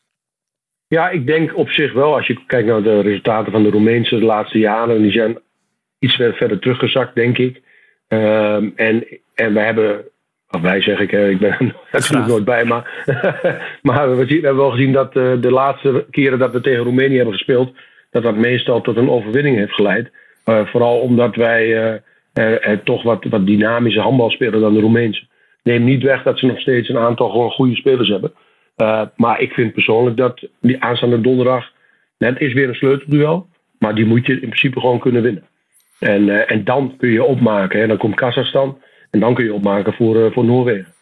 Ja, 0.88 1.08
ik 1.08 1.26
denk 1.26 1.56
op 1.56 1.68
zich 1.68 1.92
wel. 1.92 2.14
Als 2.14 2.26
je 2.26 2.46
kijkt 2.46 2.68
naar 2.68 2.82
de 2.82 3.00
resultaten 3.00 3.52
van 3.52 3.62
de 3.62 3.70
Roemeense 3.70 4.18
de 4.18 4.24
laatste 4.24 4.58
jaren, 4.58 5.02
die 5.02 5.12
zijn 5.12 5.38
iets 5.98 6.14
verder 6.14 6.58
teruggezakt, 6.58 7.14
denk 7.14 7.38
ik. 7.38 7.62
Um, 8.08 8.72
en, 8.76 9.06
en 9.34 9.52
we 9.54 9.60
hebben 9.60 10.04
of 10.50 10.60
wij 10.60 10.82
zeg 10.82 11.00
ik, 11.00 11.12
ik 11.12 11.38
ben 11.38 11.50
er 11.60 11.74
natuurlijk 11.90 12.26
nooit 12.26 12.44
bij. 12.44 12.64
Maar, 12.64 13.04
maar 13.82 14.16
we, 14.16 14.26
zien, 14.26 14.40
we, 14.40 14.46
hebben 14.46 14.62
wel 14.62 14.70
gezien 14.70 14.92
dat 14.92 15.16
uh, 15.16 15.32
de 15.40 15.50
laatste 15.50 16.06
keren 16.10 16.38
dat 16.38 16.52
we 16.52 16.60
tegen 16.60 16.84
Roemenië 16.84 17.16
hebben 17.16 17.34
gespeeld, 17.34 17.72
dat 18.10 18.22
dat 18.22 18.36
meestal 18.36 18.80
tot 18.80 18.96
een 18.96 19.10
overwinning 19.10 19.56
heeft 19.56 19.72
geleid. 19.72 20.10
Uh, 20.44 20.66
vooral 20.66 20.98
omdat 20.98 21.36
wij 21.36 22.00
uh, 22.34 22.78
toch 22.84 23.02
wat, 23.02 23.24
wat 23.24 23.46
dynamische 23.46 24.00
handbal 24.00 24.30
spelen 24.30 24.60
dan 24.60 24.74
de 24.74 24.80
Roemeense. 24.80 25.26
Neem 25.62 25.84
niet 25.84 26.02
weg 26.02 26.22
dat 26.22 26.38
ze 26.38 26.46
nog 26.46 26.60
steeds 26.60 26.88
een 26.88 26.98
aantal 26.98 27.30
gewoon 27.30 27.50
goede 27.50 27.76
spelers 27.76 28.08
hebben. 28.08 28.32
maar 29.16 29.40
ik 29.40 29.52
vind 29.52 29.72
persoonlijk 29.72 30.16
dat 30.16 30.48
die 30.60 30.82
aanstaande 30.82 31.20
donderdag, 31.20 31.70
net 32.18 32.40
is 32.40 32.52
weer 32.52 32.68
een 32.68 32.74
sleutelduel. 32.74 33.46
Maar 33.78 33.94
die 33.94 34.04
moet 34.04 34.26
je 34.26 34.32
in 34.32 34.38
principe 34.38 34.80
gewoon 34.80 34.98
kunnen 34.98 35.22
winnen. 35.22 35.44
En, 35.98 36.48
en 36.48 36.64
dan 36.64 36.94
kun 36.98 37.10
je 37.10 37.24
opmaken. 37.24 37.82
En 37.82 37.88
dan 37.88 37.96
komt 37.98 38.14
Kazachstan. 38.14 38.78
En 39.10 39.20
dan 39.20 39.34
kun 39.34 39.44
je 39.44 39.54
opmaken 39.54 39.92
voor, 39.92 40.16
uh, 40.16 40.32
voor 40.32 40.44
Noorwegen. 40.44 40.94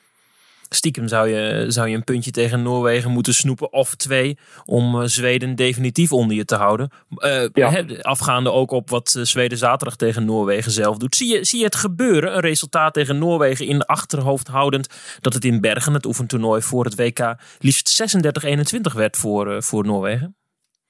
Stiekem 0.69 1.09
zou 1.09 1.29
je, 1.29 1.65
zou 1.69 1.89
je 1.89 1.97
een 1.97 2.05
puntje 2.05 2.31
tegen 2.31 2.63
Noorwegen 2.63 3.11
moeten 3.11 3.35
snoepen 3.35 3.73
of 3.73 3.95
twee 3.95 4.39
om 4.65 4.95
uh, 4.95 5.03
Zweden 5.05 5.55
definitief 5.55 6.13
onder 6.13 6.37
je 6.37 6.45
te 6.45 6.55
houden. 6.55 6.91
Uh, 7.17 7.45
ja. 7.53 7.85
afgaande 8.01 8.53
ook 8.53 8.71
op 8.71 8.91
wat 8.91 9.19
Zweden 9.23 9.59
zaterdag 9.59 9.97
tegen 9.97 10.25
Noorwegen 10.25 10.71
zelf 10.73 10.97
doet. 10.97 11.17
Zie 11.17 11.33
je, 11.33 11.45
zie 11.45 11.59
je 11.59 11.65
het 11.65 11.75
gebeuren, 11.75 12.35
een 12.35 12.41
resultaat 12.41 12.95
tegen 12.95 13.19
Noorwegen 13.19 13.67
in 13.67 13.79
de 13.79 13.87
achterhoofd 13.87 14.49
houdend, 14.49 15.19
dat 15.21 15.35
het 15.35 15.45
in 15.45 15.61
Bergen, 15.61 15.95
het 15.95 16.07
oefentoernooi 16.07 16.63
voor 16.63 16.85
het 16.85 16.95
WK, 16.95 17.35
liefst 17.59 18.17
36-21 18.91 18.95
werd 18.95 19.17
voor, 19.17 19.63
voor 19.63 19.85
Noorwegen? 19.85 20.37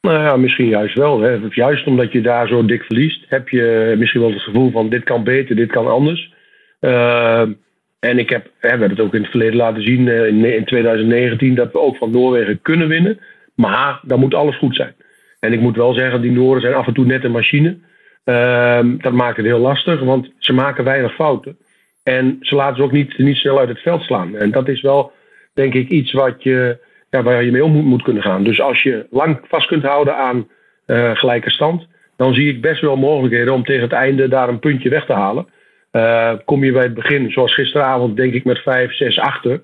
Nou 0.04 0.18
ja, 0.18 0.36
misschien 0.36 0.68
juist 0.68 0.94
wel. 0.94 1.20
Hè. 1.20 1.38
Juist 1.50 1.86
omdat 1.86 2.12
je 2.12 2.20
daar 2.20 2.48
zo 2.48 2.64
dik 2.64 2.82
verliest, 2.82 3.24
heb 3.28 3.48
je 3.48 3.94
misschien 3.98 4.20
wel 4.20 4.30
het 4.30 4.42
gevoel 4.42 4.70
van 4.70 4.88
dit 4.88 5.04
kan 5.04 5.24
beter, 5.24 5.56
dit 5.56 5.70
kan 5.70 5.86
anders. 5.86 6.32
Ehm, 6.80 7.52
en 8.00 8.18
ik 8.18 8.30
heb, 8.30 8.50
we 8.60 8.68
hebben 8.68 8.90
het 8.90 9.00
ook 9.00 9.14
in 9.14 9.20
het 9.20 9.30
verleden 9.30 9.56
laten 9.56 9.82
zien 9.82 10.08
in, 10.08 10.44
in, 10.44 10.64
2019 10.64 11.54
dat 11.54 11.72
we 11.72 11.80
ook 11.80 11.96
van 11.96 12.10
Noorwegen 12.10 12.62
kunnen 12.62 12.88
winnen. 12.88 13.18
Maar 13.54 14.00
dan 14.02 14.20
moet 14.20 14.34
alles 14.34 14.56
goed 14.56 14.74
zijn. 14.74 14.94
En 15.40 15.52
ik 15.52 15.60
moet 15.60 15.76
wel 15.76 15.94
zeggen, 15.94 16.20
die 16.20 16.32
Nooren 16.32 16.60
zijn 16.60 16.74
af 16.74 16.86
en 16.86 16.94
toe 16.94 17.06
net 17.06 17.24
een 17.24 17.30
machine. 17.30 17.78
Ehm, 18.24 18.96
dat 18.98 19.12
maakt 19.12 19.36
het 19.36 19.46
heel 19.46 19.58
lastig, 19.58 20.00
want 20.00 20.30
ze 20.38 20.52
maken 20.52 20.84
weinig 20.84 21.14
fouten. 21.14 21.56
En 22.02 22.36
ze 22.40 22.54
laten 22.54 22.76
ze 22.76 22.82
ook 22.82 22.92
niet, 22.92 23.18
niet 23.18 23.36
snel 23.36 23.58
uit 23.58 23.68
het 23.68 23.80
veld 23.80 24.02
slaan. 24.02 24.36
En 24.36 24.50
dat 24.50 24.68
is 24.68 24.80
wel, 24.80 25.12
denk 25.54 25.74
ik, 25.74 25.88
iets 25.88 26.12
wat 26.12 26.42
je, 26.42 26.78
ja, 27.14 27.22
waar 27.22 27.44
je 27.44 27.50
mee 27.50 27.64
om 27.64 27.72
moet, 27.72 27.84
moet 27.84 28.02
kunnen 28.02 28.22
gaan. 28.22 28.44
Dus 28.44 28.60
als 28.60 28.82
je 28.82 29.06
lang 29.10 29.38
vast 29.48 29.66
kunt 29.66 29.82
houden 29.82 30.16
aan 30.16 30.48
uh, 30.86 31.16
gelijke 31.16 31.50
stand, 31.50 31.86
dan 32.16 32.34
zie 32.34 32.48
ik 32.48 32.60
best 32.60 32.80
wel 32.80 32.96
mogelijkheden 32.96 33.54
om 33.54 33.64
tegen 33.64 33.82
het 33.82 33.92
einde 33.92 34.28
daar 34.28 34.48
een 34.48 34.58
puntje 34.58 34.88
weg 34.88 35.06
te 35.06 35.12
halen. 35.12 35.46
Uh, 35.92 36.32
kom 36.44 36.64
je 36.64 36.72
bij 36.72 36.82
het 36.82 36.94
begin, 36.94 37.30
zoals 37.30 37.54
gisteravond, 37.54 38.16
denk 38.16 38.32
ik 38.32 38.44
met 38.44 38.58
5, 38.58 38.92
6 38.92 39.18
achter. 39.18 39.60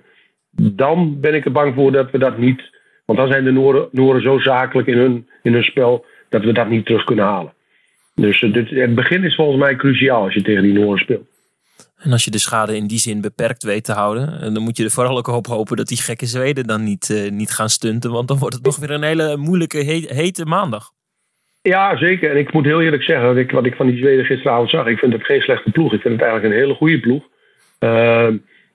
Dan 0.50 1.20
ben 1.20 1.34
ik 1.34 1.44
er 1.44 1.52
bang 1.52 1.74
voor 1.74 1.92
dat 1.92 2.10
we 2.10 2.18
dat 2.18 2.38
niet. 2.38 2.78
Want 3.04 3.18
dan 3.18 3.28
zijn 3.28 3.44
de 3.44 3.88
Noorden 3.90 4.22
zo 4.22 4.38
zakelijk 4.38 4.88
in 4.88 4.98
hun, 4.98 5.28
in 5.42 5.52
hun 5.52 5.64
spel 5.64 6.04
dat 6.28 6.44
we 6.44 6.52
dat 6.52 6.68
niet 6.68 6.86
terug 6.86 7.04
kunnen 7.04 7.24
halen. 7.24 7.52
Dus 8.14 8.42
uh, 8.42 8.52
dit, 8.52 8.70
het 8.70 8.94
begin 8.94 9.24
is 9.24 9.34
volgens 9.34 9.58
mij 9.58 9.76
cruciaal 9.76 10.22
als 10.22 10.34
je 10.34 10.42
tegen 10.42 10.62
die 10.62 10.72
Noorden 10.72 10.98
speelt. 10.98 11.28
En 12.02 12.12
als 12.12 12.24
je 12.24 12.30
de 12.30 12.38
schade 12.38 12.76
in 12.76 12.86
die 12.86 12.98
zin 12.98 13.20
beperkt 13.20 13.62
weet 13.62 13.84
te 13.84 13.92
houden, 13.92 14.32
eh, 14.32 14.40
dan 14.40 14.62
moet 14.62 14.76
je 14.76 14.84
er 14.84 14.90
vooral 14.90 15.18
ook 15.18 15.26
op 15.26 15.46
hopen 15.46 15.76
dat 15.76 15.88
die 15.88 16.02
gekke 16.02 16.26
Zweden 16.26 16.66
dan 16.66 16.84
niet, 16.84 17.08
uh, 17.08 17.30
niet 17.30 17.50
gaan 17.50 17.68
stunten. 17.68 18.10
Want 18.10 18.28
dan 18.28 18.38
wordt 18.38 18.54
het 18.54 18.64
nog 18.64 18.76
weer 18.76 18.90
een 18.90 19.02
hele 19.02 19.36
moeilijke, 19.36 19.78
hete 20.08 20.44
maandag. 20.44 20.90
Ja, 21.62 21.96
zeker. 21.96 22.30
En 22.30 22.36
ik 22.36 22.52
moet 22.52 22.64
heel 22.64 22.82
eerlijk 22.82 23.02
zeggen, 23.02 23.26
wat 23.26 23.36
ik, 23.36 23.50
wat 23.50 23.66
ik 23.66 23.74
van 23.74 23.86
die 23.86 23.98
Zweden 23.98 24.24
gisteravond 24.24 24.70
zag, 24.70 24.86
ik 24.86 24.98
vind 24.98 25.12
het 25.12 25.24
geen 25.24 25.40
slechte 25.40 25.70
ploeg. 25.70 25.92
Ik 25.92 26.00
vind 26.00 26.14
het 26.14 26.22
eigenlijk 26.22 26.54
een 26.54 26.60
hele 26.60 26.74
goede 26.74 27.00
ploeg. 27.00 27.22
Uh, 27.80 28.26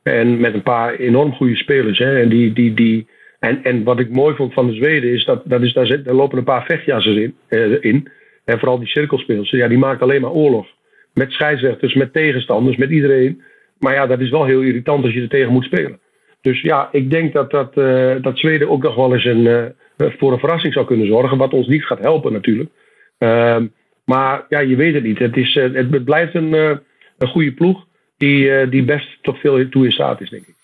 en 0.04 0.40
met 0.40 0.54
een 0.54 0.64
paar 0.64 0.96
enorm 0.96 1.34
goede 1.34 1.56
spelers. 1.56 1.98
Hè. 1.98 2.22
En, 2.22 2.30
die, 2.30 2.54
die, 2.54 2.74
die, 2.74 3.08
en, 3.40 3.64
en 3.64 3.84
wat 3.84 4.00
ik 4.00 4.10
mooi 4.10 4.36
vond 4.36 4.54
van 4.54 4.68
de 4.68 4.74
Zweden 4.74 5.14
is 5.14 5.26
dat, 5.26 5.42
dat 5.46 5.62
is, 5.62 5.74
daar, 5.74 6.00
lopen 6.04 6.38
een 6.38 6.44
paar 6.44 6.66
vechtjassers 6.66 7.16
in. 7.16 7.36
In. 7.82 8.12
En 8.46 8.60
vooral 8.60 8.80
die 8.80 8.88
cirkelspelers. 8.88 9.50
Ja, 9.50 9.68
die 9.68 9.78
maken 9.78 10.02
alleen 10.02 10.22
maar 10.22 10.32
oorlog. 10.32 10.68
Met 11.16 11.32
scheidsrechters, 11.32 11.94
met 11.94 12.14
tegenstanders, 12.14 12.78
met 12.78 12.90
iedereen. 12.90 13.42
Maar 13.80 13.94
ja, 13.94 14.08
dat 14.08 14.20
is 14.20 14.30
wel 14.30 14.46
heel 14.46 14.62
irritant 14.62 15.04
als 15.04 15.14
je 15.14 15.22
er 15.22 15.30
tegen 15.30 15.52
moet 15.52 15.64
spelen. 15.64 16.00
Dus 16.42 16.62
ja, 16.62 16.90
ik 16.92 17.12
denk 17.12 17.34
dat, 17.34 17.52
dat, 17.52 17.78
uh, 17.78 18.16
dat 18.22 18.38
Zweden 18.38 18.70
ook 18.70 18.84
nog 18.84 18.96
wel 18.96 19.14
eens 19.14 19.26
een 19.26 19.74
eh, 19.98 20.08
voor 20.18 20.32
een 20.32 20.40
verrassing 20.40 20.74
zou 20.74 20.86
kunnen 20.86 21.08
zorgen. 21.08 21.38
Wat 21.38 21.54
ons 21.54 21.68
niet 21.68 21.86
gaat 21.86 22.00
helpen 22.00 22.34
natuurlijk. 22.34 22.70
Ehm, 23.18 23.68
maar 24.06 24.46
ja, 24.50 24.60
je 24.60 24.76
weet 24.76 24.94
het 24.94 25.04
niet. 25.04 25.20
Het, 25.20 25.38
is, 25.38 25.56
eh, 25.56 25.74
het, 25.74 26.04
blijft 26.04 26.36
een, 26.36 26.54
eh, 26.54 26.78
een 27.18 27.28
goede 27.28 27.54
ploeg 27.54 27.86
die, 28.18 28.70
die 28.70 28.84
best 28.84 29.18
toch 29.22 29.40
veel 29.40 29.70
toe 29.70 29.86
in 29.86 29.92
staat 29.92 30.22
is, 30.22 30.30
denk 30.30 30.48
ik. 30.48 30.56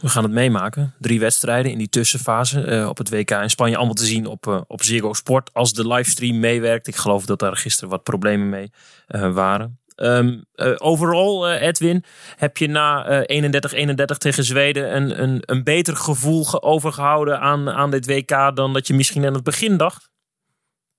We 0.00 0.08
gaan 0.08 0.22
het 0.22 0.32
meemaken. 0.32 0.94
Drie 0.98 1.20
wedstrijden 1.20 1.72
in 1.72 1.78
die 1.78 1.88
tussenfase 1.88 2.86
op 2.88 2.98
het 2.98 3.10
WK 3.10 3.30
in 3.30 3.50
Spanje. 3.50 3.76
Allemaal 3.76 3.94
te 3.94 4.04
zien 4.04 4.26
op, 4.26 4.64
op 4.68 4.82
Ziggo 4.82 5.12
Sport. 5.12 5.50
Als 5.52 5.72
de 5.72 5.88
livestream 5.88 6.38
meewerkt. 6.38 6.86
Ik 6.86 6.96
geloof 6.96 7.26
dat 7.26 7.38
daar 7.38 7.56
gisteren 7.56 7.90
wat 7.90 8.02
problemen 8.02 8.48
mee 8.48 8.70
waren. 9.32 9.80
Um, 10.02 10.44
uh, 10.54 10.72
overal, 10.78 11.50
uh, 11.50 11.62
Edwin, 11.62 12.04
heb 12.36 12.56
je 12.56 12.68
na 12.68 13.22
31-31 13.22 13.24
tegen 14.18 14.44
Zweden 14.44 14.96
een, 14.96 15.22
een, 15.22 15.42
een 15.46 15.64
beter 15.64 15.96
gevoel 15.96 16.62
overgehouden 16.62 17.40
aan, 17.40 17.70
aan 17.70 17.90
dit 17.90 18.06
WK 18.06 18.56
dan 18.56 18.72
dat 18.72 18.86
je 18.86 18.94
misschien 18.94 19.26
aan 19.26 19.34
het 19.34 19.44
begin 19.44 19.76
dacht? 19.76 20.10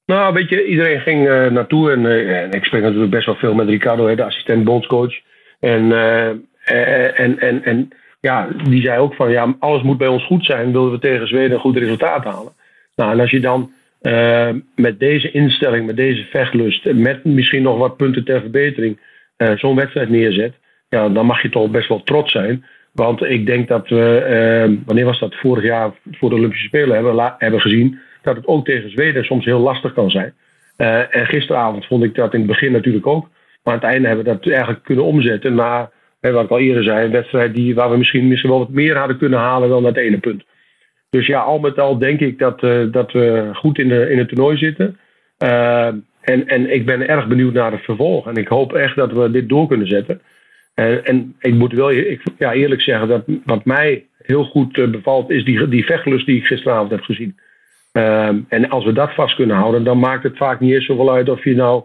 Nou, 0.06 0.34
weet 0.34 0.50
je, 0.50 0.66
iedereen 0.66 1.00
ging 1.00 1.28
uh, 1.28 1.48
naartoe 1.48 1.92
en, 1.92 2.06
en, 2.06 2.52
ik 2.52 2.64
spreek 2.64 2.82
natuurlijk 2.82 3.12
best 3.12 3.26
wel 3.26 3.36
veel 3.36 3.54
met 3.54 3.68
Ricardo, 3.68 4.16
de 4.16 4.24
assistent 4.24 4.64
bondscoach. 4.64 5.14
En, 5.60 5.92
en, 7.16 7.40
en, 7.40 7.64
en 7.64 7.90
ja, 8.22 8.48
die 8.70 8.82
zei 8.82 9.00
ook 9.00 9.14
van 9.14 9.32
ja, 9.32 9.56
alles 9.60 9.82
moet 9.82 9.98
bij 9.98 10.08
ons 10.08 10.26
goed 10.26 10.46
zijn, 10.46 10.72
willen 10.72 10.92
we 10.92 11.00
tegen 11.00 11.28
Zweden 11.28 11.52
een 11.52 11.60
goed 11.60 11.78
resultaat 11.78 12.24
halen. 12.24 12.52
Nou, 12.96 13.12
en 13.12 13.20
als 13.20 13.32
je 13.32 13.40
dan 13.40 13.72
uh, 14.02 14.50
met 14.76 15.00
deze 15.00 15.32
instelling, 15.32 15.86
met 15.86 15.96
deze 15.96 16.24
vechtlust, 16.24 16.94
met 16.94 17.24
misschien 17.24 17.62
nog 17.62 17.78
wat 17.78 17.98
punten 17.98 18.24
ter 18.24 18.42
verbetering, 18.42 19.00
uh, 19.38 19.52
zo'n 19.58 19.76
wedstrijd 19.76 20.10
neerzet, 20.10 20.54
ja, 20.90 21.10
dan 21.10 21.26
mag 21.26 21.42
je 21.42 21.50
toch 21.50 21.70
best 21.70 21.88
wel 21.88 22.04
trots 22.04 22.32
zijn. 22.32 22.66
Want 22.92 23.24
ik 23.24 23.46
denk 23.46 23.68
dat 23.68 23.88
we, 23.88 24.26
uh, 24.70 24.78
wanneer 24.86 25.06
was 25.06 25.20
dat, 25.20 25.36
vorig 25.36 25.64
jaar 25.64 25.92
voor 26.12 26.30
de 26.30 26.36
Olympische 26.36 26.68
Spelen 26.68 26.96
hebben, 26.96 27.36
hebben 27.38 27.62
gezien 27.62 28.00
dat 28.22 28.36
het 28.36 28.48
ook 28.48 28.66
tegen 28.66 28.92
Zweden 28.92 29.26
soms 29.26 29.46
heel 29.46 29.60
lastig 29.60 29.94
kan 29.94 30.12
zijn. 30.12 30.34
en 31.10 31.26
gisteravond 31.26 31.86
vond 31.86 32.04
ik 32.04 32.16
dat 32.16 32.34
in 32.34 32.40
het 32.40 32.50
begin 32.50 32.72
natuurlijk 32.72 33.08
ook. 33.08 33.30
Maar 33.64 33.74
aan 33.74 33.80
het 33.80 33.90
einde 33.90 34.08
hebben 34.08 34.26
we 34.26 34.32
dat 34.32 34.48
eigenlijk 34.48 34.84
kunnen 34.84 35.06
omzetten 35.06 35.56
naar 35.56 35.90
Wat 36.22 36.44
ik 36.44 36.50
al 36.50 36.60
eerder 36.60 36.84
zei, 36.84 37.06
een 37.06 37.12
wedstrijd 37.12 37.54
die, 37.54 37.76
waar 37.76 37.90
we 37.90 37.98
misschien, 37.98 38.28
misschien 38.28 38.50
wel 38.50 38.60
wat 38.60 38.70
meer 38.70 38.98
hadden 38.98 39.18
kunnen 39.18 39.40
halen 39.40 39.70
dan 39.70 39.84
dat 39.84 39.98
ene 39.98 40.18
punt. 40.18 40.44
Dus 41.10 41.28
ja, 41.28 41.40
al 41.40 41.60
met 41.60 41.80
al 41.80 41.98
denk 41.98 42.20
ik 42.20 42.40
dat, 42.40 42.60
dat 42.92 43.12
we 43.12 43.50
goed 43.54 43.78
in, 43.78 43.88
de, 43.88 44.10
in 44.10 44.18
het 44.18 44.28
toernooi 44.28 44.58
zitten. 44.58 44.98
en, 46.22 46.48
en 46.48 46.74
ik 46.74 46.86
ben 46.86 47.08
erg 47.08 47.28
benieuwd 47.28 47.54
naar 47.54 47.72
het 47.72 47.84
vervolg. 47.84 48.28
En 48.28 48.36
ik 48.36 48.48
hoop 48.48 48.74
echt 48.74 48.96
dat 48.96 49.12
we 49.12 49.32
dit 49.32 49.50
door 49.50 49.68
kunnen 49.68 49.88
zetten. 49.88 50.22
En, 50.74 51.04
en 51.06 51.36
ik 51.40 51.54
moet 51.54 51.74
wel 51.74 51.92
ik, 51.92 52.22
ja, 52.38 52.54
eerlijk 52.54 52.82
zeggen 52.82 53.08
dat 53.08 53.24
wat 53.46 53.66
mij 53.66 54.06
heel 54.22 54.44
goed 54.44 54.92
bevalt, 54.92 55.30
is 55.30 55.46
die, 55.46 55.68
die 55.68 55.86
vechtlust 55.86 56.26
die 56.26 56.38
ik 56.38 56.46
gisteravond 56.46 56.92
heb 56.92 57.02
gezien. 57.02 57.38
Ehm, 57.92 58.40
en 58.48 58.70
als 58.70 58.86
we 58.86 58.94
dat 58.94 59.14
vast 59.14 59.36
kunnen 59.36 59.56
houden, 59.56 59.84
dan 59.84 60.00
maakt 60.00 60.24
het 60.24 60.38
vaak 60.38 60.60
niet 60.60 60.74
eens 60.74 60.86
zoveel 60.86 61.14
uit 61.14 61.30
of 61.30 61.44
je 61.44 61.56
nou 61.56 61.84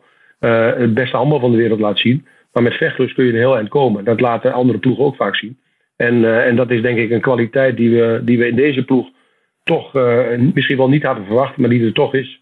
het 0.76 0.94
beste 0.94 1.16
handbal 1.16 1.40
van 1.40 1.50
de 1.50 1.56
wereld 1.56 1.80
laat 1.80 1.98
zien. 1.98 2.26
Maar 2.56 2.64
met 2.64 2.74
vechtlust 2.74 3.14
kun 3.14 3.24
je 3.24 3.32
er 3.32 3.38
heel 3.38 3.56
eind 3.56 3.68
komen. 3.68 4.04
Dat 4.04 4.20
laten 4.20 4.52
andere 4.52 4.78
ploegen 4.78 5.04
ook 5.04 5.16
vaak 5.16 5.36
zien. 5.36 5.58
En, 5.96 6.14
uh, 6.14 6.46
en 6.46 6.56
dat 6.56 6.70
is 6.70 6.82
denk 6.82 6.98
ik 6.98 7.10
een 7.10 7.20
kwaliteit 7.20 7.76
die 7.76 7.90
we, 7.90 8.20
die 8.24 8.38
we 8.38 8.46
in 8.46 8.56
deze 8.56 8.84
ploeg 8.84 9.08
toch 9.62 9.94
uh, 9.94 10.38
misschien 10.54 10.76
wel 10.76 10.88
niet 10.88 11.02
hadden 11.02 11.24
verwacht, 11.24 11.56
maar 11.56 11.68
die 11.68 11.84
er 11.84 11.92
toch 11.92 12.14
is. 12.14 12.40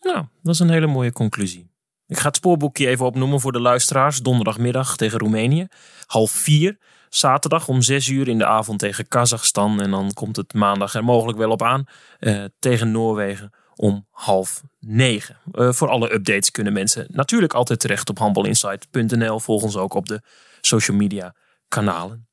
Nou, 0.00 0.24
dat 0.42 0.54
is 0.54 0.60
een 0.60 0.70
hele 0.70 0.86
mooie 0.86 1.12
conclusie. 1.12 1.70
Ik 2.06 2.18
ga 2.18 2.26
het 2.26 2.36
spoorboekje 2.36 2.88
even 2.88 3.06
opnoemen 3.06 3.40
voor 3.40 3.52
de 3.52 3.60
luisteraars. 3.60 4.18
Donderdagmiddag 4.18 4.96
tegen 4.96 5.18
Roemenië. 5.18 5.66
Half 6.06 6.30
vier. 6.30 6.78
Zaterdag 7.08 7.68
om 7.68 7.82
6 7.82 8.08
uur 8.08 8.28
in 8.28 8.38
de 8.38 8.46
avond 8.46 8.78
tegen 8.78 9.08
Kazachstan. 9.08 9.80
En 9.80 9.90
dan 9.90 10.12
komt 10.12 10.36
het 10.36 10.54
maandag 10.54 10.94
er 10.94 11.04
mogelijk 11.04 11.38
wel 11.38 11.50
op 11.50 11.62
aan. 11.62 11.84
Uh, 12.20 12.44
tegen 12.58 12.90
Noorwegen 12.90 13.50
om 13.76 14.06
half 14.10 14.62
negen. 14.80 15.36
Uh, 15.52 15.70
voor 15.70 15.88
alle 15.88 16.12
updates 16.12 16.50
kunnen 16.50 16.72
mensen 16.72 17.06
natuurlijk 17.08 17.52
altijd 17.52 17.80
terecht 17.80 18.10
op 18.10 18.18
handbalinsight.nl. 18.18 19.38
Volg 19.38 19.62
ons 19.62 19.76
ook 19.76 19.94
op 19.94 20.06
de 20.06 20.20
social 20.60 20.96
media 20.96 21.34
kanalen. 21.68 22.26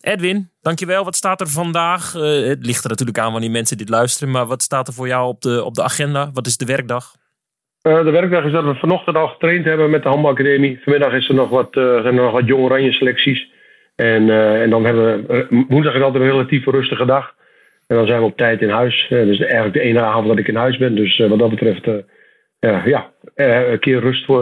Edwin, 0.00 0.50
dankjewel. 0.60 1.04
Wat 1.04 1.16
staat 1.16 1.40
er 1.40 1.48
vandaag? 1.48 2.14
Uh, 2.14 2.46
het 2.48 2.66
ligt 2.66 2.84
er 2.84 2.90
natuurlijk 2.90 3.18
aan 3.18 3.32
wanneer 3.32 3.50
mensen 3.50 3.76
dit 3.76 3.88
luisteren. 3.88 4.30
Maar 4.30 4.46
wat 4.46 4.62
staat 4.62 4.88
er 4.88 4.94
voor 4.94 5.06
jou 5.06 5.28
op 5.28 5.40
de, 5.40 5.64
op 5.64 5.74
de 5.74 5.82
agenda? 5.82 6.30
Wat 6.32 6.46
is 6.46 6.56
de 6.56 6.64
werkdag? 6.64 7.14
Uh, 7.82 8.04
de 8.04 8.10
werkdag 8.10 8.44
is 8.44 8.52
dat 8.52 8.64
we 8.64 8.74
vanochtend 8.74 9.16
al 9.16 9.28
getraind 9.28 9.64
hebben 9.64 9.90
met 9.90 10.02
de 10.02 10.08
handbalacademie. 10.08 10.80
Vanmiddag 10.82 11.12
is 11.12 11.28
er 11.28 11.34
nog 11.34 11.48
wat, 11.48 11.68
zijn 11.72 12.04
er 12.04 12.12
nog 12.12 12.32
wat 12.32 12.46
jong 12.46 12.62
oranje 12.62 12.92
selecties. 12.92 13.50
En, 13.96 14.30
en 14.60 14.70
dan 14.70 14.84
hebben 14.84 15.26
we, 15.26 15.64
woensdag 15.68 15.94
is 15.94 16.02
altijd 16.02 16.22
een 16.22 16.30
relatief 16.30 16.64
rustige 16.64 17.04
dag. 17.04 17.34
En 17.86 17.96
dan 17.96 18.06
zijn 18.06 18.18
we 18.18 18.24
op 18.24 18.36
tijd 18.36 18.60
in 18.60 18.70
huis. 18.70 19.08
Uh, 19.10 19.24
dus 19.24 19.38
eigenlijk 19.38 19.74
de 19.74 19.80
ene 19.80 20.00
avond 20.00 20.26
dat 20.26 20.38
ik 20.38 20.48
in 20.48 20.56
huis 20.56 20.78
ben. 20.78 20.94
Dus 20.94 21.18
uh, 21.18 21.28
wat 21.28 21.38
dat 21.38 21.50
betreft, 21.50 21.88
ja, 22.84 23.12
een 23.34 23.78
keer 23.78 24.00
rust 24.00 24.24
voor, 24.24 24.40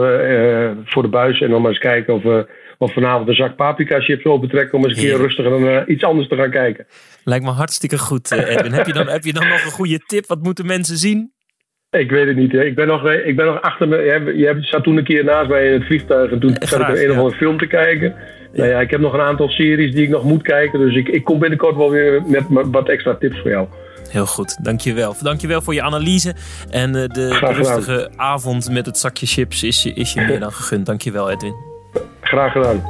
voor 0.85 1.01
de 1.01 1.09
buis. 1.09 1.41
En 1.41 1.49
dan 1.49 1.61
maar 1.61 1.71
eens 1.71 1.79
kijken 1.79 2.13
of 2.13 2.23
we 2.23 2.47
of 2.77 2.93
vanavond 2.93 3.27
een 3.27 3.35
zak 3.35 3.55
paprika 3.55 3.99
chips 3.99 4.25
opentrekken. 4.25 4.77
Om 4.77 4.85
eens 4.85 4.97
een 4.97 5.03
keer 5.03 5.17
rustiger 5.17 5.51
dan 5.51 5.83
iets 5.87 6.03
anders 6.03 6.27
te 6.27 6.35
gaan 6.35 6.49
kijken. 6.51 6.85
Lijkt 7.23 7.45
me 7.45 7.51
hartstikke 7.51 7.97
goed, 7.97 8.31
Edwin. 8.31 8.71
heb, 8.71 8.85
je 8.85 8.93
dan, 8.93 9.07
heb 9.07 9.23
je 9.23 9.33
dan 9.33 9.47
nog 9.47 9.65
een 9.65 9.71
goede 9.71 9.99
tip? 10.05 10.27
Wat 10.27 10.43
moeten 10.43 10.65
mensen 10.65 10.97
zien? 10.97 11.31
Ik 11.89 12.11
weet 12.11 12.27
het 12.27 12.35
niet. 12.35 12.53
Ik 12.53 12.75
ben 12.75 12.87
nog, 12.87 13.09
ik 13.11 13.35
ben 13.35 13.45
nog 13.45 13.61
achter 13.61 13.87
me. 13.87 13.97
Je, 14.37 14.45
hebt, 14.45 14.67
zat 14.67 14.83
toen 14.83 14.97
een 14.97 15.03
keer 15.03 15.23
naast 15.23 15.49
mij 15.49 15.65
in 15.65 15.73
het 15.73 15.85
vliegtuig. 15.85 16.31
En 16.31 16.39
toen 16.39 16.55
zat 16.59 16.79
ik 16.79 16.87
een 16.87 17.11
of 17.11 17.17
andere 17.17 17.37
film 17.37 17.57
te 17.57 17.67
kijken. 17.67 18.15
Nou 18.53 18.69
ja, 18.69 18.79
ik 18.79 18.91
heb 18.91 18.99
nog 18.99 19.13
een 19.13 19.21
aantal 19.21 19.49
series 19.49 19.93
die 19.93 20.03
ik 20.03 20.09
nog 20.09 20.23
moet 20.23 20.41
kijken. 20.41 20.79
Dus 20.79 20.95
ik, 20.95 21.07
ik 21.07 21.23
kom 21.23 21.39
binnenkort 21.39 21.75
wel 21.75 21.89
weer 21.89 22.23
met 22.27 22.43
wat 22.49 22.89
extra 22.89 23.15
tips 23.15 23.39
voor 23.39 23.49
jou. 23.49 23.67
Heel 24.09 24.25
goed, 24.25 24.63
dankjewel. 24.63 25.15
Dankjewel 25.21 25.61
voor 25.61 25.73
je 25.73 25.81
analyse. 25.81 26.33
En 26.69 26.91
de, 26.91 27.07
de 27.07 27.37
rustige 27.39 28.09
avond 28.15 28.69
met 28.71 28.85
het 28.85 28.97
zakje 28.97 29.25
chips 29.25 29.63
is 29.63 29.83
je, 29.83 29.93
is 29.93 30.13
je 30.13 30.21
meer 30.21 30.39
dan 30.39 30.51
gegund. 30.51 30.85
Dankjewel 30.85 31.29
Edwin. 31.29 31.55
Graag 32.21 32.51
gedaan. 32.51 32.83